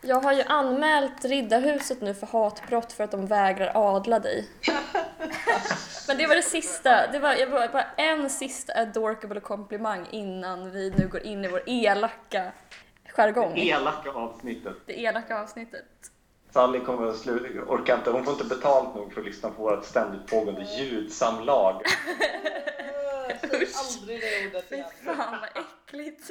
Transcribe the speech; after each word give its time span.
Jag 0.00 0.20
har 0.20 0.32
ju 0.32 0.42
anmält 0.42 1.24
Riddarhuset 1.24 2.00
nu 2.00 2.14
för 2.14 2.26
hatbrott 2.26 2.92
för 2.92 3.04
att 3.04 3.10
de 3.10 3.26
vägrar 3.26 3.72
adla 3.74 4.18
dig. 4.18 4.48
Men 6.08 6.16
det 6.16 6.26
var 6.26 6.34
det 6.34 6.42
sista. 6.42 7.06
Det 7.12 7.18
var, 7.18 7.34
jag 7.34 7.46
var 7.46 7.68
bara 7.68 7.86
en 7.96 8.30
sista 8.30 8.72
adorkable 8.80 9.40
komplimang 9.40 10.06
innan 10.10 10.70
vi 10.70 10.90
nu 10.90 11.08
går 11.08 11.22
in 11.22 11.44
i 11.44 11.48
vår 11.48 11.62
elaka 11.66 12.52
jargong. 13.16 13.54
Det 13.54 13.68
elaka 13.68 14.10
avsnittet. 14.10 14.76
Det 14.86 15.00
elaka 15.00 15.42
avsnittet. 15.42 15.84
Sally 16.50 16.80
kommer 16.80 17.06
att 17.08 17.16
sluta, 17.16 17.72
orkar 17.72 17.96
inte, 17.96 18.10
hon 18.10 18.24
får 18.24 18.32
inte 18.32 18.44
betalt 18.44 18.94
nog 18.94 19.12
för 19.12 19.20
att 19.20 19.26
lyssna 19.26 19.50
på 19.50 19.62
vårt 19.62 19.84
ständigt 19.84 20.26
pågående 20.26 20.66
ljudsamlag. 20.78 21.82
Säg 23.40 23.68
aldrig 23.74 24.20
det 24.20 24.46
ordet 24.48 24.68
Fy 24.68 24.82
fan 25.04 25.40
vad 25.40 25.64
äckligt. 25.64 26.30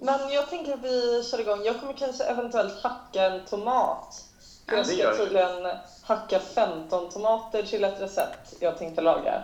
Men 0.00 0.30
jag 0.32 0.50
tänker 0.50 0.74
att 0.74 0.82
vi 0.82 1.22
kör 1.30 1.40
igång. 1.40 1.64
Jag 1.64 1.80
kommer 1.80 1.92
kanske 1.92 2.24
eventuellt 2.24 2.82
hacka 2.82 3.24
en 3.24 3.44
tomat. 3.44 4.24
Ja, 4.66 4.76
jag 4.76 4.86
ska 4.86 5.16
tydligen 5.16 5.68
hacka 6.02 6.38
15 6.38 7.10
tomater 7.10 7.62
till 7.62 7.84
ett 7.84 8.00
recept 8.00 8.54
jag 8.60 8.78
tänkte 8.78 9.00
laga. 9.02 9.42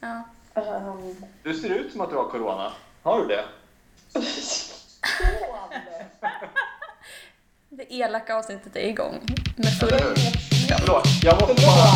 Ja. 0.00 0.22
Ehm, 0.54 1.24
Du 1.42 1.54
ser 1.54 1.68
ut 1.70 1.92
som 1.92 2.00
att 2.00 2.10
du 2.10 2.16
har 2.16 2.28
corona. 2.30 2.72
Har 3.02 3.20
du 3.20 3.26
det? 3.26 3.44
Det 7.68 7.94
elaka 7.94 8.36
avsnittet 8.36 8.76
är 8.76 8.80
igång. 8.80 9.20
Med 9.56 9.78
full... 9.80 9.90
Hur? 9.92 10.14
Förlåt, 10.78 11.04
jag 11.22 11.40
måste 11.40 11.54
bara... 11.66 11.86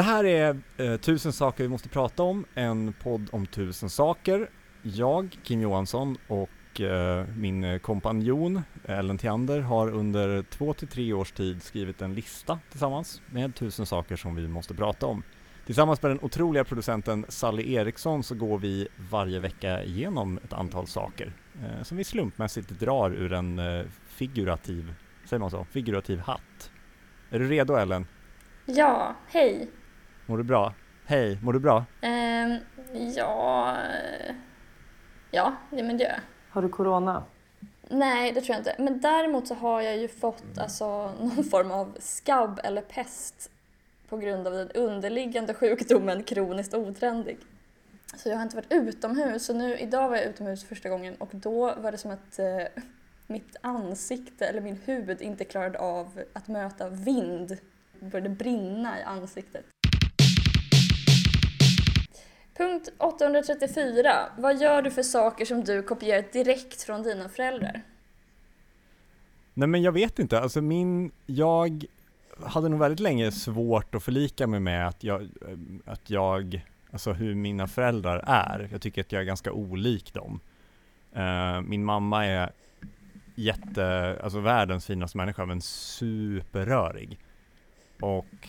Det 0.00 0.04
här 0.04 0.24
är 0.24 0.60
eh, 0.76 0.96
Tusen 0.96 1.32
saker 1.32 1.64
vi 1.64 1.68
måste 1.68 1.88
prata 1.88 2.22
om, 2.22 2.44
en 2.54 2.92
podd 2.92 3.28
om 3.32 3.46
tusen 3.46 3.90
saker. 3.90 4.50
Jag, 4.82 5.36
Kim 5.42 5.60
Johansson 5.60 6.16
och 6.28 6.80
eh, 6.80 7.26
min 7.36 7.80
kompanjon 7.80 8.62
Ellen 8.84 9.18
Theander 9.18 9.60
har 9.60 9.90
under 9.90 10.42
två 10.42 10.74
till 10.74 10.88
tre 10.88 11.12
års 11.12 11.32
tid 11.32 11.62
skrivit 11.62 12.02
en 12.02 12.14
lista 12.14 12.58
tillsammans 12.70 13.22
med 13.26 13.54
tusen 13.54 13.86
saker 13.86 14.16
som 14.16 14.34
vi 14.34 14.48
måste 14.48 14.74
prata 14.74 15.06
om. 15.06 15.22
Tillsammans 15.66 16.02
med 16.02 16.10
den 16.10 16.20
otroliga 16.22 16.64
producenten 16.64 17.26
Sally 17.28 17.74
Eriksson 17.74 18.22
så 18.22 18.34
går 18.34 18.58
vi 18.58 18.88
varje 19.10 19.40
vecka 19.40 19.82
igenom 19.82 20.38
ett 20.44 20.52
antal 20.52 20.86
saker 20.86 21.32
eh, 21.62 21.82
som 21.82 21.96
vi 21.96 22.04
slumpmässigt 22.04 22.68
drar 22.68 23.10
ur 23.10 23.32
en 23.32 23.58
eh, 23.58 23.86
figurativ, 24.06 24.94
säger 25.24 25.40
man 25.40 25.50
så, 25.50 25.64
figurativ 25.64 26.18
hatt. 26.18 26.70
Är 27.30 27.38
du 27.38 27.48
redo 27.48 27.74
Ellen? 27.74 28.06
Ja, 28.66 29.16
hej. 29.28 29.68
Mår 30.30 30.38
du 30.38 30.44
bra? 30.44 30.74
Hej, 31.06 31.38
mår 31.42 31.52
du 31.52 31.58
bra? 31.58 31.84
Ehm, 32.00 32.58
ja... 33.16 33.76
Ja, 35.30 35.56
ja, 35.70 35.82
men 35.82 35.96
det 35.96 36.04
gör 36.04 36.10
jag. 36.10 36.20
Har 36.50 36.62
du 36.62 36.68
corona? 36.68 37.24
Nej, 37.88 38.32
det 38.32 38.40
tror 38.40 38.54
jag 38.54 38.60
inte. 38.60 38.74
Men 38.78 39.00
däremot 39.00 39.48
så 39.48 39.54
har 39.54 39.80
jag 39.80 39.96
ju 39.96 40.08
fått 40.08 40.58
alltså, 40.58 41.12
någon 41.20 41.44
form 41.44 41.70
av 41.70 41.96
skabb 41.98 42.60
eller 42.64 42.82
pest 42.82 43.50
på 44.08 44.16
grund 44.16 44.46
av 44.46 44.52
den 44.52 44.70
underliggande 44.70 45.54
sjukdomen 45.54 46.22
kroniskt 46.22 46.74
otrendig. 46.74 47.38
Så 48.16 48.28
jag 48.28 48.36
har 48.36 48.42
inte 48.42 48.56
varit 48.56 48.72
utomhus. 48.72 49.46
Så 49.46 49.54
nu, 49.54 49.78
idag 49.78 50.08
var 50.08 50.16
jag 50.16 50.24
utomhus 50.24 50.64
första 50.64 50.88
gången 50.88 51.14
och 51.14 51.30
då 51.32 51.74
var 51.74 51.92
det 51.92 51.98
som 51.98 52.10
att 52.10 52.38
eh, 52.38 52.82
mitt 53.26 53.56
ansikte 53.60 54.46
eller 54.46 54.60
min 54.60 54.80
hud 54.84 55.22
inte 55.22 55.44
klarade 55.44 55.78
av 55.78 56.22
att 56.32 56.48
möta 56.48 56.88
vind. 56.88 57.58
Det 58.00 58.06
började 58.06 58.30
brinna 58.30 59.00
i 59.00 59.02
ansiktet. 59.02 59.64
Punkt 62.56 62.88
834. 62.98 64.12
Vad 64.38 64.60
gör 64.60 64.82
du 64.82 64.90
för 64.90 65.02
saker 65.02 65.44
som 65.44 65.64
du 65.64 65.82
kopierat 65.82 66.32
direkt 66.32 66.82
från 66.82 67.02
dina 67.02 67.28
föräldrar? 67.28 67.82
Nej 69.54 69.68
men 69.68 69.82
jag 69.82 69.92
vet 69.92 70.18
inte, 70.18 70.40
alltså 70.40 70.60
min, 70.60 71.12
jag 71.26 71.84
hade 72.44 72.68
nog 72.68 72.80
väldigt 72.80 73.00
länge 73.00 73.32
svårt 73.32 73.94
att 73.94 74.02
förlika 74.02 74.46
mig 74.46 74.60
med 74.60 74.88
att 74.88 75.04
jag, 75.04 75.22
eh, 75.22 75.58
att 75.84 76.10
jag, 76.10 76.66
alltså 76.90 77.12
hur 77.12 77.34
mina 77.34 77.66
föräldrar 77.66 78.24
är. 78.26 78.68
Jag 78.72 78.80
tycker 78.80 79.00
att 79.00 79.12
jag 79.12 79.20
är 79.20 79.26
ganska 79.26 79.52
olik 79.52 80.14
dem. 80.14 80.40
Eh, 81.12 81.60
min 81.60 81.84
mamma 81.84 82.26
är 82.26 82.52
jätte, 83.34 84.18
alltså 84.22 84.40
världens 84.40 84.86
finaste 84.86 85.18
människa 85.18 85.46
men 85.46 85.60
superrörig. 85.60 87.18
Och 88.00 88.48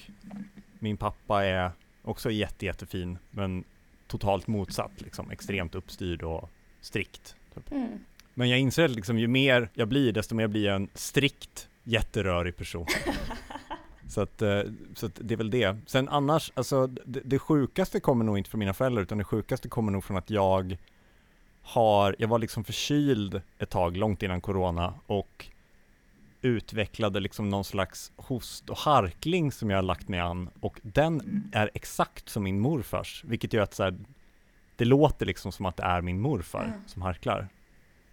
min 0.79 0.97
pappa 0.97 1.45
är 1.45 1.71
också 2.03 2.31
jätte, 2.31 2.65
jättefin 2.65 3.17
men 3.31 3.63
totalt 4.11 4.47
motsatt 4.47 5.01
liksom, 5.01 5.31
extremt 5.31 5.75
uppstyrd 5.75 6.23
och 6.23 6.49
strikt. 6.81 7.35
Typ. 7.55 7.71
Mm. 7.71 7.99
Men 8.33 8.49
jag 8.49 8.59
inser 8.59 8.85
att 8.85 8.91
liksom, 8.91 9.19
ju 9.19 9.27
mer 9.27 9.69
jag 9.73 9.87
blir, 9.87 10.11
desto 10.11 10.35
mer 10.35 10.47
blir 10.47 10.65
jag 10.65 10.75
en 10.75 10.89
strikt 10.93 11.69
jätterörig 11.83 12.57
person. 12.57 12.85
så, 14.07 14.21
att, 14.21 14.41
eh, 14.41 14.61
så 14.95 15.05
att 15.05 15.19
det 15.21 15.33
är 15.33 15.37
väl 15.37 15.49
det. 15.49 15.77
Sen 15.85 16.09
annars, 16.09 16.51
alltså 16.53 16.87
det, 16.87 17.21
det 17.23 17.39
sjukaste 17.39 17.99
kommer 17.99 18.25
nog 18.25 18.37
inte 18.37 18.49
från 18.49 18.59
mina 18.59 18.73
föräldrar, 18.73 19.03
utan 19.03 19.17
det 19.17 19.23
sjukaste 19.23 19.69
kommer 19.69 19.91
nog 19.91 20.03
från 20.03 20.17
att 20.17 20.29
jag 20.29 20.77
har, 21.61 22.15
jag 22.19 22.27
var 22.27 22.39
liksom 22.39 22.63
förkyld 22.63 23.41
ett 23.59 23.69
tag, 23.69 23.97
långt 23.97 24.23
innan 24.23 24.41
corona, 24.41 24.93
och 25.07 25.45
utvecklade 26.41 27.19
liksom 27.19 27.49
någon 27.49 27.63
slags 27.63 28.11
host 28.15 28.69
och 28.69 28.77
harkling 28.77 29.51
som 29.51 29.69
jag 29.69 29.77
har 29.77 29.83
lagt 29.83 30.07
mig 30.07 30.19
an, 30.19 30.49
och 30.59 30.79
den 30.81 31.43
är 31.53 31.71
exakt 31.73 32.29
som 32.29 32.43
min 32.43 32.59
morfars, 32.59 33.23
vilket 33.27 33.53
gör 33.53 33.63
att 33.63 33.73
så 33.73 33.83
här, 33.83 33.97
det 34.75 34.85
låter 34.85 35.25
liksom 35.25 35.51
som 35.51 35.65
att 35.65 35.77
det 35.77 35.83
är 35.83 36.01
min 36.01 36.19
morfar 36.21 36.63
Mm. 36.65 36.79
som 36.87 37.01
harklar. 37.01 37.47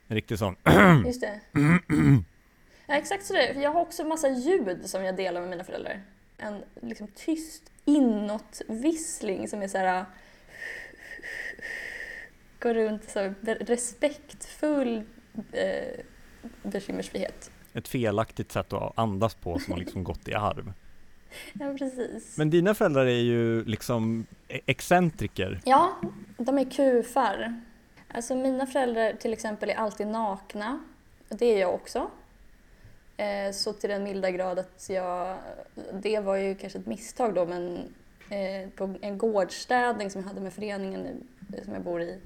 En 0.08 0.14
riktig 0.14 0.38
sån 0.38 0.56
Just 1.06 1.20
det. 1.20 1.40
Ja, 2.90 2.94
exakt 2.94 3.24
så 3.26 3.32
det 3.34 3.48
är. 3.48 3.60
Jag 3.60 3.70
har 3.72 3.80
också 3.80 4.02
en 4.02 4.08
massa 4.08 4.28
ljud 4.28 4.90
som 4.90 5.04
jag 5.04 5.16
delar 5.16 5.40
med 5.40 5.50
mina 5.50 5.64
föräldrar. 5.64 6.02
En 6.38 6.62
liksom 6.82 7.08
tyst 7.14 7.72
inåtvissling 7.84 9.48
som 9.48 9.62
är 9.62 9.68
så 9.68 9.78
här... 9.78 10.04
Går 12.60 12.74
runt 12.74 13.04
så 13.10 13.20
här, 13.20 13.34
respektfull 13.60 15.02
eh, 15.52 16.04
bekymmersfrihet. 16.62 17.50
Ett 17.74 17.88
felaktigt 17.88 18.52
sätt 18.52 18.72
att 18.72 18.98
andas 18.98 19.34
på 19.34 19.58
som 19.58 19.72
har 19.72 19.78
liksom 19.80 20.04
gått 20.04 20.28
i 20.28 20.34
arv. 20.34 20.72
Ja, 21.52 21.74
precis. 21.78 22.36
Men 22.38 22.50
dina 22.50 22.74
föräldrar 22.74 23.06
är 23.06 23.20
ju 23.22 23.64
liksom 23.64 24.26
e- 24.48 24.60
excentriker. 24.66 25.60
Ja, 25.64 25.96
de 26.38 26.58
är 26.58 26.70
kufar. 26.70 27.60
Alltså 28.08 28.34
mina 28.34 28.66
föräldrar 28.66 29.12
till 29.12 29.32
exempel 29.32 29.70
är 29.70 29.74
alltid 29.74 30.06
nakna. 30.06 30.80
Och 31.28 31.36
Det 31.36 31.46
är 31.46 31.60
jag 31.60 31.74
också. 31.74 32.10
Eh, 33.16 33.52
Så 33.52 33.72
till 33.72 33.90
den 33.90 34.02
milda 34.04 34.30
grad 34.30 34.58
att 34.58 34.86
jag... 34.90 35.36
Det 35.92 36.20
var 36.20 36.36
ju 36.36 36.54
kanske 36.54 36.78
ett 36.78 36.86
misstag 36.86 37.34
då 37.34 37.46
men 37.46 37.76
eh, 38.30 38.68
på 38.76 38.94
en 39.00 39.18
gårdsstädning 39.18 40.10
som 40.10 40.20
jag 40.20 40.28
hade 40.28 40.40
med 40.40 40.52
föreningen 40.52 41.26
som 41.64 41.72
jag 41.74 41.82
bor 41.82 42.02
i 42.02 42.18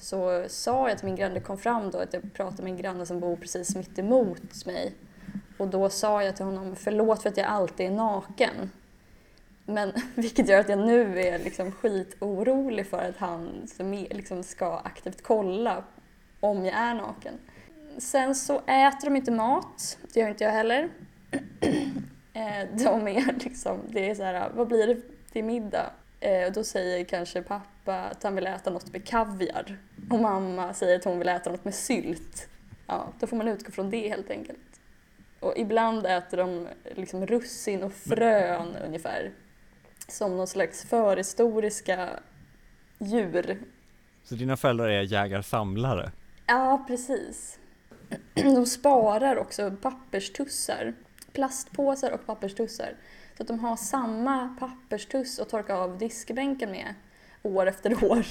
så 0.00 0.44
sa 0.48 0.88
jag 0.88 0.98
till 0.98 1.06
min 1.06 1.16
granne, 1.16 1.34
det 1.34 1.40
kom 1.40 1.58
fram 1.58 1.90
då 1.90 1.98
att 1.98 2.14
jag 2.14 2.32
pratade 2.34 2.62
med 2.62 2.70
en 2.70 2.76
granne 2.76 3.06
som 3.06 3.20
bor 3.20 3.36
precis 3.36 3.76
mitt 3.76 3.98
emot 3.98 4.66
mig. 4.66 4.94
Och 5.58 5.68
då 5.68 5.90
sa 5.90 6.22
jag 6.22 6.36
till 6.36 6.44
honom, 6.44 6.76
förlåt 6.76 7.22
för 7.22 7.28
att 7.28 7.36
jag 7.36 7.46
alltid 7.46 7.86
är 7.86 7.90
naken. 7.90 8.70
Men 9.66 9.92
vilket 10.14 10.48
gör 10.48 10.60
att 10.60 10.68
jag 10.68 10.78
nu 10.78 11.20
är 11.20 11.38
liksom 11.38 11.72
skitorolig 11.72 12.86
för 12.86 13.08
att 13.08 13.16
han 13.16 13.68
liksom 14.10 14.42
ska 14.42 14.78
aktivt 14.78 15.22
kolla 15.22 15.84
om 16.40 16.64
jag 16.64 16.74
är 16.74 16.94
naken. 16.94 17.34
Sen 17.98 18.34
så 18.34 18.56
äter 18.58 19.04
de 19.04 19.16
inte 19.16 19.30
mat, 19.30 19.98
det 20.12 20.20
gör 20.20 20.28
inte 20.28 20.44
jag 20.44 20.52
heller. 20.52 20.88
Eh, 22.32 22.68
de 22.84 23.08
är 23.08 23.44
liksom, 23.44 23.78
det 23.88 24.10
är 24.10 24.14
så 24.14 24.22
här, 24.22 24.50
vad 24.54 24.68
blir 24.68 24.86
det 24.86 24.96
till 25.32 25.44
middag? 25.44 25.90
Eh, 26.20 26.46
Och 26.46 26.52
då 26.52 26.64
säger 26.64 27.04
kanske 27.04 27.42
pappa 27.42 28.00
att 28.00 28.22
han 28.22 28.34
vill 28.34 28.46
äta 28.46 28.70
något 28.70 28.92
med 28.92 29.04
kaviar. 29.04 29.78
Och 30.10 30.18
mamma 30.20 30.74
säger 30.74 30.96
att 30.98 31.04
hon 31.04 31.18
vill 31.18 31.28
äta 31.28 31.50
något 31.50 31.64
med 31.64 31.74
sylt. 31.74 32.48
Ja, 32.86 33.12
då 33.20 33.26
får 33.26 33.36
man 33.36 33.48
utgå 33.48 33.70
från 33.72 33.90
det 33.90 34.08
helt 34.08 34.30
enkelt. 34.30 34.80
Och 35.40 35.54
ibland 35.56 36.06
äter 36.06 36.36
de 36.36 36.68
liksom 36.96 37.26
russin 37.26 37.82
och 37.82 37.92
frön 37.92 38.76
ungefär. 38.86 39.32
Som 40.08 40.36
någon 40.36 40.46
slags 40.46 40.84
förhistoriska 40.84 42.08
djur. 42.98 43.60
Så 44.24 44.34
dina 44.34 44.56
föräldrar 44.56 44.88
är 44.88 45.02
jägar-samlare. 45.02 46.12
Ja, 46.46 46.84
precis. 46.88 47.58
De 48.34 48.66
sparar 48.66 49.36
också 49.36 49.70
papperstussar 49.82 50.94
plastpåsar 51.32 52.10
och 52.10 52.26
papperstussar. 52.26 52.94
Så 53.40 53.44
att 53.44 53.48
de 53.48 53.58
har 53.58 53.76
samma 53.76 54.56
papperstuss 54.58 55.38
att 55.38 55.48
torka 55.48 55.74
av 55.74 55.98
diskbänken 55.98 56.70
med 56.70 56.94
år 57.42 57.66
efter 57.66 58.04
år. 58.10 58.26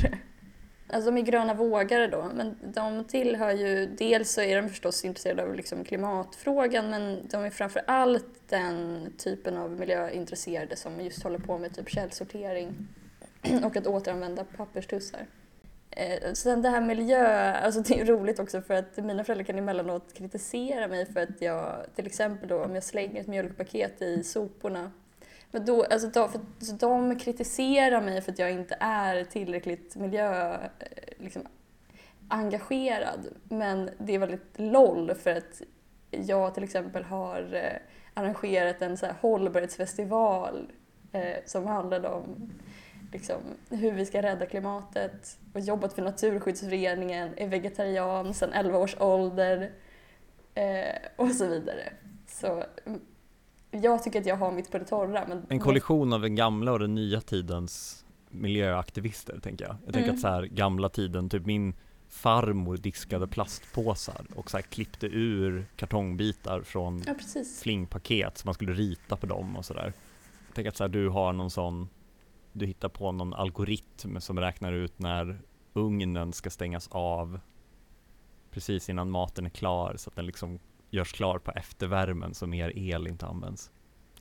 Alltså 0.88 1.12
de 1.12 1.18
är 1.18 1.22
gröna 1.22 1.54
vågare 1.54 2.08
då, 2.08 2.32
men 2.36 2.58
de 2.62 3.04
tillhör 3.04 3.52
ju, 3.52 3.86
dels 3.86 4.32
så 4.32 4.42
är 4.42 4.62
de 4.62 4.70
förstås 4.70 5.06
intresserade 5.06 5.44
av 5.44 5.56
liksom 5.56 5.84
klimatfrågan 5.84 6.90
men 6.90 7.28
de 7.28 7.44
är 7.44 7.50
framför 7.50 7.82
allt 7.88 8.50
den 8.50 9.08
typen 9.18 9.58
av 9.58 9.72
miljöintresserade 9.72 10.76
som 10.76 11.02
just 11.02 11.24
håller 11.24 11.40
på 11.40 11.58
med 11.58 11.76
typ 11.76 11.90
källsortering 11.90 12.88
och 13.64 13.78
att 13.78 13.88
återanvända 13.88 14.44
papperstussar. 14.44 15.26
Eh, 15.92 16.34
sen 16.34 16.62
det 16.62 16.70
här 16.70 16.82
miljö, 16.82 17.54
alltså 17.54 17.82
det 17.82 18.00
är 18.00 18.06
roligt 18.06 18.40
också 18.40 18.62
för 18.62 18.74
att 18.74 18.98
mina 18.98 19.24
föräldrar 19.24 19.46
kan 19.46 19.58
emellanåt 19.58 20.14
kritisera 20.14 20.88
mig 20.88 21.06
för 21.06 21.20
att 21.20 21.42
jag 21.42 21.86
till 21.96 22.06
exempel 22.06 22.50
då 22.50 22.64
om 22.64 22.76
jag 22.76 22.84
slänger 22.84 23.22
ett 23.22 23.28
mjölkpaket 23.28 24.02
i 24.02 24.24
soporna 24.24 24.92
men 25.52 25.66
då, 25.66 25.84
alltså 25.84 26.08
de, 26.08 26.30
för, 26.30 26.40
så 26.60 26.74
de 26.74 27.20
kritiserar 27.20 28.02
mig 28.02 28.22
för 28.22 28.32
att 28.32 28.40
jag 28.40 28.52
inte 28.52 28.78
är 28.80 29.24
tillräckligt 29.24 29.96
miljö, 29.96 30.54
eh, 30.54 30.68
liksom, 31.18 31.42
engagerad. 32.28 33.28
Men 33.44 33.90
det 33.98 34.16
är 34.16 34.20
väldigt 34.20 34.54
LOL 34.56 35.16
för 35.16 35.36
att 35.36 35.62
jag 36.12 36.54
till 36.54 36.64
exempel 36.64 37.04
har 37.04 37.54
eh, 37.54 37.78
arrangerat 38.14 38.82
en 38.82 38.98
så 38.98 39.06
här 39.06 39.16
hållbarhetsfestival 39.22 40.72
eh, 41.12 41.38
som 41.46 41.68
handlade 41.68 42.10
om 42.10 42.52
liksom, 43.12 43.42
hur 43.70 43.92
vi 43.92 44.06
ska 44.06 44.22
rädda 44.22 44.46
klimatet 44.46 45.38
och 45.54 45.60
jobbat 45.60 45.94
för 45.94 46.02
Naturskyddsföreningen, 46.02 47.30
är 47.38 47.48
vegetarian 47.48 48.34
sedan 48.34 48.54
11 48.54 48.78
års 48.78 48.96
ålder 49.00 49.72
eh, 50.54 50.96
och 51.16 51.32
så 51.32 51.48
vidare. 51.48 51.94
Så 52.28 52.64
jag 53.72 54.04
tycker 54.04 54.20
att 54.20 54.26
jag 54.26 54.36
har 54.36 54.52
mitt 54.52 54.72
på 54.72 54.78
det 54.78 54.86
torra. 54.86 55.26
Men 55.28 55.46
en 55.50 55.60
kollision 55.60 56.14
av 56.14 56.22
den 56.22 56.36
gamla 56.36 56.72
och 56.72 56.80
den 56.80 56.96
nya 56.96 57.22
tidens 57.22 58.06
miljöaktivister 58.30 59.40
tänker 59.40 59.66
jag. 59.66 59.76
Jag 59.86 59.94
tänker 59.94 60.10
mm. 60.10 60.16
att 60.16 60.22
så 60.22 60.28
här 60.28 60.44
gamla 60.44 60.90
tiden, 60.90 61.30
typ 61.30 61.46
min 61.46 61.74
farmor 62.10 62.78
diskade 62.78 63.28
plastpåsar 63.28 64.26
och 64.36 64.52
så 64.52 64.58
här 64.58 64.62
klippte 64.62 65.08
ur 65.08 65.66
kartongbitar 65.76 66.62
från 66.62 67.04
ja, 67.08 67.14
flingpaket 67.62 68.38
så 68.38 68.48
man 68.48 68.54
skulle 68.54 68.74
rita 68.74 69.18
på 69.18 69.26
dem 69.26 69.56
och 69.56 69.66
sådär. 69.66 69.94
Jag 70.48 70.56
tänker 70.56 70.70
att 70.70 70.78
så 70.78 70.84
här, 70.84 70.90
du 70.90 71.10
har 71.10 71.34
någon 71.34 71.52
sån, 71.52 71.90
du 72.52 72.66
hittar 72.66 72.90
på 72.90 73.12
någon 73.12 73.34
algoritm 73.34 74.22
som 74.22 74.40
räknar 74.40 74.74
ut 74.74 75.00
när 75.00 75.42
ugnen 75.74 76.34
ska 76.34 76.50
stängas 76.50 76.88
av 76.92 77.40
precis 78.52 78.90
innan 78.90 79.10
maten 79.10 79.46
är 79.46 79.50
klar 79.50 79.96
så 79.98 80.10
att 80.10 80.16
den 80.16 80.26
liksom 80.26 80.60
görs 80.90 81.12
klar 81.12 81.40
på 81.40 81.52
eftervärmen 81.52 82.34
så 82.34 82.48
mer 82.48 82.78
el 82.78 83.08
inte 83.08 83.26
används. 83.26 83.72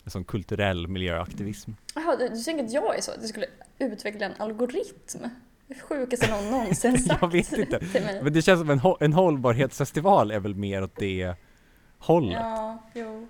En 0.04 0.10
sån 0.10 0.24
kulturell 0.24 0.88
miljöaktivism. 0.88 1.72
Jaha, 1.94 2.16
du, 2.16 2.28
du 2.28 2.42
tänker 2.42 2.64
att 2.64 2.72
jag 2.72 2.96
är 2.96 3.00
så? 3.00 3.10
Att 3.10 3.20
jag 3.20 3.28
skulle 3.28 3.46
utveckla 3.78 4.26
en 4.26 4.34
algoritm? 4.38 5.20
Det 5.66 5.74
sjukaste 5.74 6.30
någon 6.30 6.44
någonsin 6.50 6.98
sagt 6.98 7.22
Jag 7.22 7.32
vet 7.32 7.52
inte. 7.52 7.80
Men 8.22 8.32
det 8.32 8.42
känns 8.42 8.60
som 8.60 8.70
en, 8.70 8.80
en 9.00 9.12
hållbarhetsfestival 9.12 10.30
är 10.30 10.40
väl 10.40 10.54
mer 10.54 10.82
åt 10.82 10.96
det 10.96 11.34
hållet? 11.98 12.40
Ja, 12.40 12.78
jo. 12.94 13.28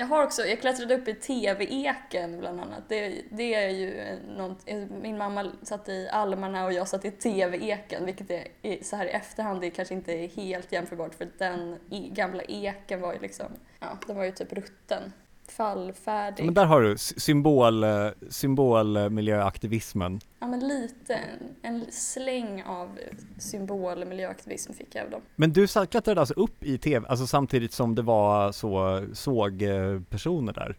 Jag 0.00 0.06
har 0.06 0.24
också, 0.24 0.42
jag 0.42 0.60
klättrade 0.60 0.94
upp 0.94 1.08
i 1.08 1.14
TV-eken 1.14 2.38
bland 2.38 2.60
annat. 2.60 2.82
Det, 2.88 3.22
det 3.30 3.54
är 3.54 3.68
ju 3.68 4.18
något, 4.36 4.66
min 5.02 5.18
mamma 5.18 5.52
satt 5.62 5.88
i 5.88 6.08
almarna 6.08 6.64
och 6.64 6.72
jag 6.72 6.88
satt 6.88 7.04
i 7.04 7.10
TV-eken 7.10 8.06
vilket 8.06 8.30
är, 8.30 8.84
så 8.84 8.96
här 8.96 9.06
i 9.06 9.10
efterhand 9.10 9.60
det 9.60 9.70
kanske 9.70 9.94
inte 9.94 10.12
är 10.12 10.28
helt 10.28 10.72
jämförbart 10.72 11.14
för 11.14 11.28
den 11.38 11.78
gamla 11.90 12.42
eken 12.42 13.00
var 13.00 13.12
ju 13.12 13.18
liksom, 13.18 13.46
ja 13.80 13.98
den 14.06 14.16
var 14.16 14.24
ju 14.24 14.32
typ 14.32 14.52
rutten 14.52 15.12
fallfärdig. 15.50 16.44
Men 16.44 16.54
där 16.54 16.64
har 16.66 16.82
du 16.82 16.98
symbol, 16.98 17.84
eh, 17.84 18.08
symbolmiljöaktivismen. 18.28 20.20
Ja 20.40 20.46
men 20.46 20.68
lite, 20.68 21.18
en 21.62 21.86
släng 21.90 22.62
av 22.62 22.98
symbolmiljöaktivism 23.38 24.72
fick 24.72 24.94
jag 24.94 25.04
av 25.04 25.10
dem. 25.10 25.20
Men 25.36 25.52
du 25.52 25.66
klättrade 25.66 26.20
alltså 26.20 26.34
upp 26.34 26.64
i 26.64 26.78
tv, 26.78 27.06
alltså 27.08 27.26
samtidigt 27.26 27.72
som 27.72 27.94
det 27.94 28.02
var 28.02 28.52
så 28.52 29.04
sågpersoner 29.12 30.52
där? 30.52 30.76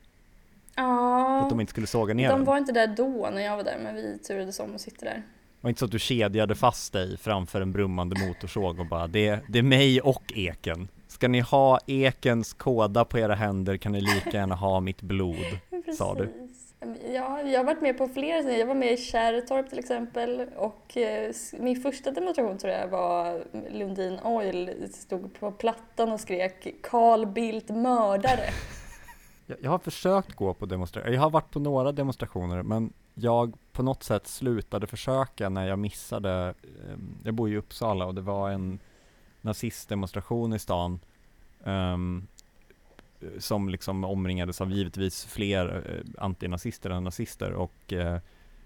Ja. 0.75 1.37
För 1.39 1.43
att 1.43 1.49
de 1.49 1.59
inte 1.59 1.71
skulle 1.71 1.87
såga 1.87 2.13
ner 2.13 2.29
De 2.29 2.45
var 2.45 2.57
inte 2.57 2.71
där 2.71 2.87
då 2.87 3.29
när 3.33 3.41
jag 3.41 3.57
var 3.57 3.63
där, 3.63 3.79
men 3.83 3.95
vi 3.95 4.19
turades 4.27 4.59
om 4.59 4.75
att 4.75 4.81
sitta 4.81 5.05
där. 5.05 5.15
Det 5.15 5.65
var 5.65 5.69
inte 5.69 5.79
så 5.79 5.85
att 5.85 5.91
du 5.91 5.99
kedjade 5.99 6.55
fast 6.55 6.93
dig 6.93 7.17
framför 7.17 7.61
en 7.61 7.71
brummande 7.71 8.27
motorsåg 8.27 8.79
och 8.79 8.85
bara 8.85 9.07
det, 9.07 9.39
det 9.49 9.59
är 9.59 9.63
mig 9.63 10.01
och 10.01 10.33
eken. 10.35 10.87
Ska 11.11 11.27
ni 11.27 11.39
ha 11.39 11.79
ekens 11.87 12.53
kåda 12.53 13.05
på 13.05 13.19
era 13.19 13.35
händer 13.35 13.77
kan 13.77 13.91
ni 13.91 14.01
lika 14.01 14.29
gärna 14.29 14.55
ha 14.55 14.79
mitt 14.79 15.01
blod, 15.01 15.59
sa 15.97 16.15
du. 16.15 16.49
Ja, 17.13 17.41
jag 17.41 17.59
har 17.59 17.63
varit 17.63 17.81
med 17.81 17.97
på 17.97 18.07
flera, 18.07 18.51
jag 18.51 18.65
var 18.65 18.75
med 18.75 18.93
i 18.93 18.97
Kärrtorp 18.97 19.69
till 19.69 19.79
exempel 19.79 20.49
och 20.55 20.97
eh, 20.97 21.31
min 21.59 21.81
första 21.81 22.11
demonstration 22.11 22.57
tror 22.57 22.73
jag 22.73 22.87
var 22.87 23.43
Lundin 23.69 24.19
Oil 24.19 24.89
stod 24.93 25.39
på 25.39 25.51
plattan 25.51 26.11
och 26.11 26.19
skrek 26.19 26.67
Carl 26.83 27.25
Bildt 27.25 27.69
mördare. 27.69 28.49
Jag 29.61 29.71
har 29.71 29.79
försökt 29.79 30.35
gå 30.35 30.53
på 30.53 30.65
demonstrationer, 30.65 31.13
jag 31.13 31.21
har 31.21 31.29
varit 31.29 31.51
på 31.51 31.59
några 31.59 31.91
demonstrationer 31.91 32.63
men 32.63 32.93
jag 33.13 33.57
på 33.71 33.83
något 33.83 34.03
sätt 34.03 34.27
slutade 34.27 34.87
försöka 34.87 35.49
när 35.49 35.67
jag 35.67 35.79
missade, 35.79 36.53
ehm, 36.91 37.17
jag 37.23 37.33
bor 37.33 37.49
i 37.49 37.57
Uppsala 37.57 38.05
och 38.05 38.15
det 38.15 38.21
var 38.21 38.49
en 38.49 38.79
nazistdemonstration 39.41 40.53
i 40.53 40.59
stan 40.59 40.99
um, 41.63 42.27
som 43.37 43.69
liksom 43.69 44.03
omringades 44.03 44.61
av 44.61 44.71
givetvis 44.71 45.25
fler 45.25 45.75
uh, 45.75 46.23
antinazister 46.23 46.89
än 46.89 47.03
nazister. 47.03 47.51
Och 47.51 47.93
uh, 47.93 48.17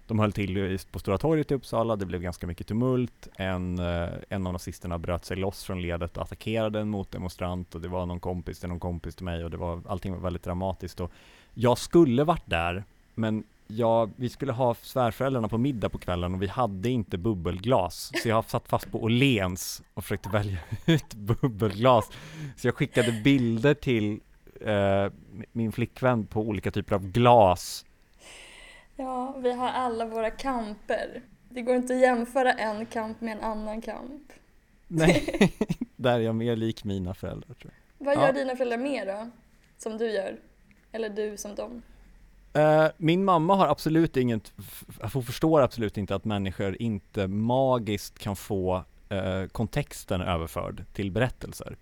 de 0.06 0.18
höll 0.18 0.32
till 0.32 0.78
på 0.90 0.98
Stora 0.98 1.18
torget 1.18 1.50
i 1.50 1.54
Uppsala, 1.54 1.96
det 1.96 2.06
blev 2.06 2.22
ganska 2.22 2.46
mycket 2.46 2.66
tumult. 2.66 3.28
En, 3.36 3.78
uh, 3.78 4.08
en 4.28 4.46
av 4.46 4.52
nazisterna 4.52 4.98
bröt 4.98 5.24
sig 5.24 5.36
loss 5.36 5.64
från 5.64 5.82
ledet 5.82 6.16
och 6.16 6.22
attackerade 6.22 6.80
en 6.80 6.88
motdemonstrant. 6.88 7.74
Och 7.74 7.80
det 7.80 7.88
var 7.88 8.06
någon 8.06 8.20
kompis 8.20 8.60
till 8.60 8.68
någon 8.68 8.80
kompis 8.80 9.16
till 9.16 9.24
mig 9.24 9.44
och 9.44 9.50
det 9.50 9.56
var, 9.56 9.82
allting 9.86 10.12
var 10.12 10.20
väldigt 10.20 10.42
dramatiskt. 10.42 11.00
Och 11.00 11.12
jag 11.54 11.78
skulle 11.78 12.24
varit 12.24 12.46
där, 12.46 12.84
men 13.14 13.44
Ja, 13.68 14.08
vi 14.16 14.28
skulle 14.28 14.52
ha 14.52 14.74
svärföräldrarna 14.74 15.48
på 15.48 15.58
middag 15.58 15.88
på 15.88 15.98
kvällen 15.98 16.34
och 16.34 16.42
vi 16.42 16.46
hade 16.46 16.90
inte 16.90 17.18
bubbelglas. 17.18 18.12
Så 18.22 18.28
jag 18.28 18.44
satt 18.44 18.68
fast 18.68 18.92
på 18.92 19.02
Åhléns 19.02 19.82
och 19.94 20.02
försökte 20.02 20.28
välja 20.28 20.58
ut 20.86 21.14
bubbelglas. 21.14 22.10
Så 22.56 22.66
jag 22.66 22.74
skickade 22.74 23.12
bilder 23.12 23.74
till 23.74 24.20
eh, 24.60 25.12
min 25.52 25.72
flickvän 25.72 26.26
på 26.26 26.40
olika 26.40 26.70
typer 26.70 26.94
av 26.94 27.06
glas. 27.06 27.84
Ja, 28.96 29.34
vi 29.38 29.52
har 29.52 29.68
alla 29.68 30.06
våra 30.06 30.30
kamper. 30.30 31.22
Det 31.48 31.62
går 31.62 31.76
inte 31.76 31.94
att 31.94 32.00
jämföra 32.00 32.52
en 32.52 32.86
kamp 32.86 33.20
med 33.20 33.36
en 33.36 33.44
annan 33.44 33.80
kamp. 33.80 34.32
Nej, 34.88 35.52
där 35.96 36.14
är 36.14 36.18
jag 36.18 36.34
mer 36.34 36.56
lik 36.56 36.84
mina 36.84 37.14
föräldrar 37.14 37.54
tror 37.54 37.72
jag. 37.72 38.06
Vad 38.06 38.14
gör 38.14 38.26
ja. 38.26 38.32
dina 38.32 38.56
föräldrar 38.56 38.78
mer 38.78 39.06
då? 39.06 39.30
Som 39.78 39.98
du 39.98 40.10
gör? 40.10 40.36
Eller 40.92 41.08
du 41.08 41.36
som 41.36 41.54
dem? 41.54 41.82
Eh, 42.56 42.86
min 42.96 43.24
mamma 43.24 43.54
har 43.54 43.66
absolut 43.66 44.16
inget, 44.16 44.52
hon 45.12 45.22
förstår 45.22 45.62
absolut 45.62 45.98
inte 45.98 46.14
att 46.14 46.24
människor 46.24 46.82
inte 46.82 47.28
magiskt 47.28 48.18
kan 48.18 48.36
få 48.36 48.84
eh, 49.08 49.46
kontexten 49.52 50.20
överförd 50.20 50.84
till 50.92 51.10
berättelser. 51.10 51.76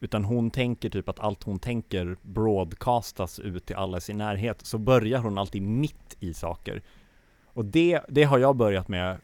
Utan 0.00 0.24
hon 0.24 0.50
tänker 0.50 0.90
typ 0.90 1.08
att 1.08 1.20
allt 1.20 1.42
hon 1.42 1.58
tänker 1.58 2.16
broadcastas 2.22 3.38
ut 3.38 3.66
till 3.66 3.76
alla 3.76 3.98
i 3.98 4.00
sin 4.00 4.18
närhet. 4.18 4.66
Så 4.66 4.78
börjar 4.78 5.18
hon 5.18 5.38
alltid 5.38 5.62
mitt 5.62 6.16
i 6.20 6.34
saker. 6.34 6.82
Och 7.46 7.64
det, 7.64 8.00
det 8.08 8.24
har 8.24 8.38
jag 8.38 8.56
börjat 8.56 8.88
med 8.88 9.16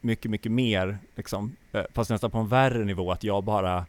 mycket, 0.00 0.30
mycket 0.30 0.52
mer, 0.52 0.98
liksom. 1.16 1.56
Eh, 1.72 1.84
fast 1.92 2.10
nästan 2.10 2.30
på 2.30 2.38
en 2.38 2.48
värre 2.48 2.84
nivå, 2.84 3.12
att 3.12 3.24
jag 3.24 3.44
bara 3.44 3.86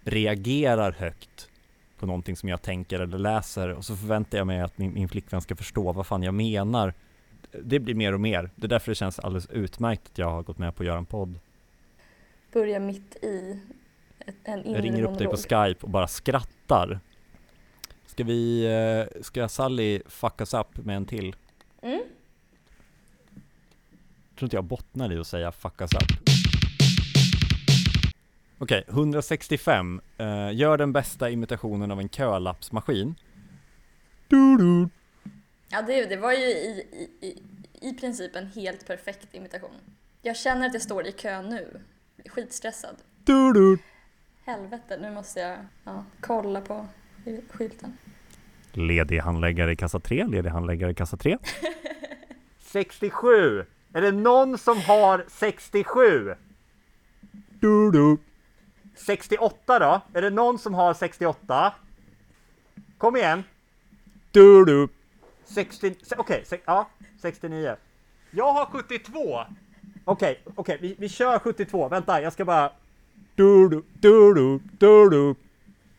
reagerar 0.00 0.92
högt 0.92 1.50
på 1.98 2.06
någonting 2.06 2.36
som 2.36 2.48
jag 2.48 2.62
tänker 2.62 3.00
eller 3.00 3.18
läser 3.18 3.68
och 3.68 3.84
så 3.84 3.96
förväntar 3.96 4.38
jag 4.38 4.46
mig 4.46 4.60
att 4.60 4.78
min, 4.78 4.94
min 4.94 5.08
flickvän 5.08 5.40
ska 5.40 5.56
förstå 5.56 5.92
vad 5.92 6.06
fan 6.06 6.22
jag 6.22 6.34
menar. 6.34 6.94
Det 7.62 7.78
blir 7.78 7.94
mer 7.94 8.12
och 8.12 8.20
mer. 8.20 8.50
Det 8.56 8.66
är 8.66 8.68
därför 8.68 8.90
det 8.90 8.94
känns 8.94 9.18
alldeles 9.18 9.46
utmärkt 9.50 10.02
att 10.12 10.18
jag 10.18 10.30
har 10.30 10.42
gått 10.42 10.58
med 10.58 10.76
på 10.76 10.82
att 10.82 10.86
göra 10.86 10.98
en 10.98 11.06
podd. 11.06 11.38
Börja 12.52 12.80
mitt 12.80 13.16
i 13.22 13.60
en 14.44 14.72
Jag 14.72 14.84
ringer 14.84 15.02
upp 15.02 15.18
dig 15.18 15.26
på 15.26 15.36
Skype 15.36 15.76
och 15.80 15.90
bara 15.90 16.08
skrattar. 16.08 17.00
Ska 18.06 18.24
vi, 18.24 18.66
eh, 18.66 19.22
ska 19.22 19.48
Sally 19.48 20.02
fuckas 20.06 20.54
up 20.54 20.76
med 20.76 20.96
en 20.96 21.06
till? 21.06 21.36
Mm. 21.82 22.02
Jag 24.28 24.38
tror 24.38 24.46
inte 24.46 24.56
jag 24.56 24.64
bottnar 24.64 25.12
i 25.12 25.18
att 25.18 25.26
säga 25.26 25.52
fuckas 25.52 25.94
up. 25.94 26.23
Okej, 28.58 28.84
okay, 28.88 28.94
165. 28.94 30.00
Uh, 30.20 30.54
gör 30.54 30.78
den 30.78 30.92
bästa 30.92 31.30
imitationen 31.30 31.90
av 31.90 32.00
en 32.00 32.08
kölappsmaskin. 32.08 33.14
Du 34.28 34.36
-du. 34.36 34.88
Ja, 35.68 35.82
det, 35.82 36.06
det 36.06 36.16
var 36.16 36.32
ju 36.32 36.46
i, 36.46 36.86
i, 37.20 37.42
i 37.88 37.94
princip 37.94 38.36
en 38.36 38.46
helt 38.46 38.86
perfekt 38.86 39.34
imitation. 39.34 39.80
Jag 40.22 40.36
känner 40.36 40.66
att 40.66 40.72
jag 40.72 40.82
står 40.82 41.06
i 41.06 41.12
kö 41.12 41.42
nu. 41.42 41.80
Skitstressad. 42.26 42.96
Du 43.24 43.32
-du. 43.32 43.78
Helvete, 44.44 44.98
nu 45.02 45.10
måste 45.10 45.40
jag 45.40 45.58
ja, 45.84 46.04
kolla 46.20 46.60
på 46.60 46.86
i 47.26 47.40
skylten. 47.50 47.96
Ledig 48.72 49.18
handläggare 49.18 49.72
i 49.72 49.76
kassa 49.76 50.00
3, 50.00 50.26
ledig 50.26 50.50
handläggare 50.50 50.90
i 50.90 50.94
kassa 50.94 51.16
3. 51.16 51.38
67! 52.58 53.64
Är 53.92 54.02
det 54.02 54.12
någon 54.12 54.58
som 54.58 54.80
har 54.80 55.24
67? 55.28 56.34
Du, 57.60 57.90
du. 57.90 58.16
68 58.94 59.78
då? 59.78 60.00
Är 60.18 60.22
det 60.22 60.30
någon 60.30 60.58
som 60.58 60.74
har 60.74 60.94
68? 60.94 61.72
Kom 62.98 63.16
igen! 63.16 63.44
Du, 64.30 64.64
du. 64.64 64.88
60, 65.44 65.94
okej, 66.16 66.42
se- 66.46 66.60
ja, 66.64 66.88
69. 67.22 67.76
Jag 68.30 68.52
har 68.52 68.66
72! 68.66 69.40
Okej, 70.04 70.40
okej, 70.54 70.78
vi, 70.80 70.94
vi 70.98 71.08
kör 71.08 71.38
72. 71.38 71.88
Vänta, 71.88 72.22
jag 72.22 72.32
ska 72.32 72.44
bara... 72.44 72.72
Du, 73.34 73.68
du, 73.68 73.82
du, 74.00 74.34
du, 74.34 74.60
du, 74.78 75.10
du. 75.10 75.34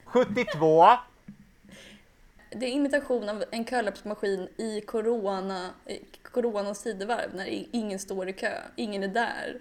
72! 0.06 0.86
Det 2.52 2.66
är 2.66 2.70
imitation 2.70 3.30
av 3.30 3.44
en 3.52 3.66
kölappsmaskin 3.66 4.50
i 4.58 4.82
corona, 4.82 5.70
i 5.86 6.00
coronas 6.32 6.84
tidevarv 6.84 7.36
när 7.36 7.66
ingen 7.76 8.00
står 8.00 8.30
i 8.30 8.34
kö, 8.34 8.62
ingen 8.76 9.04
är 9.04 9.08
där. 9.08 9.60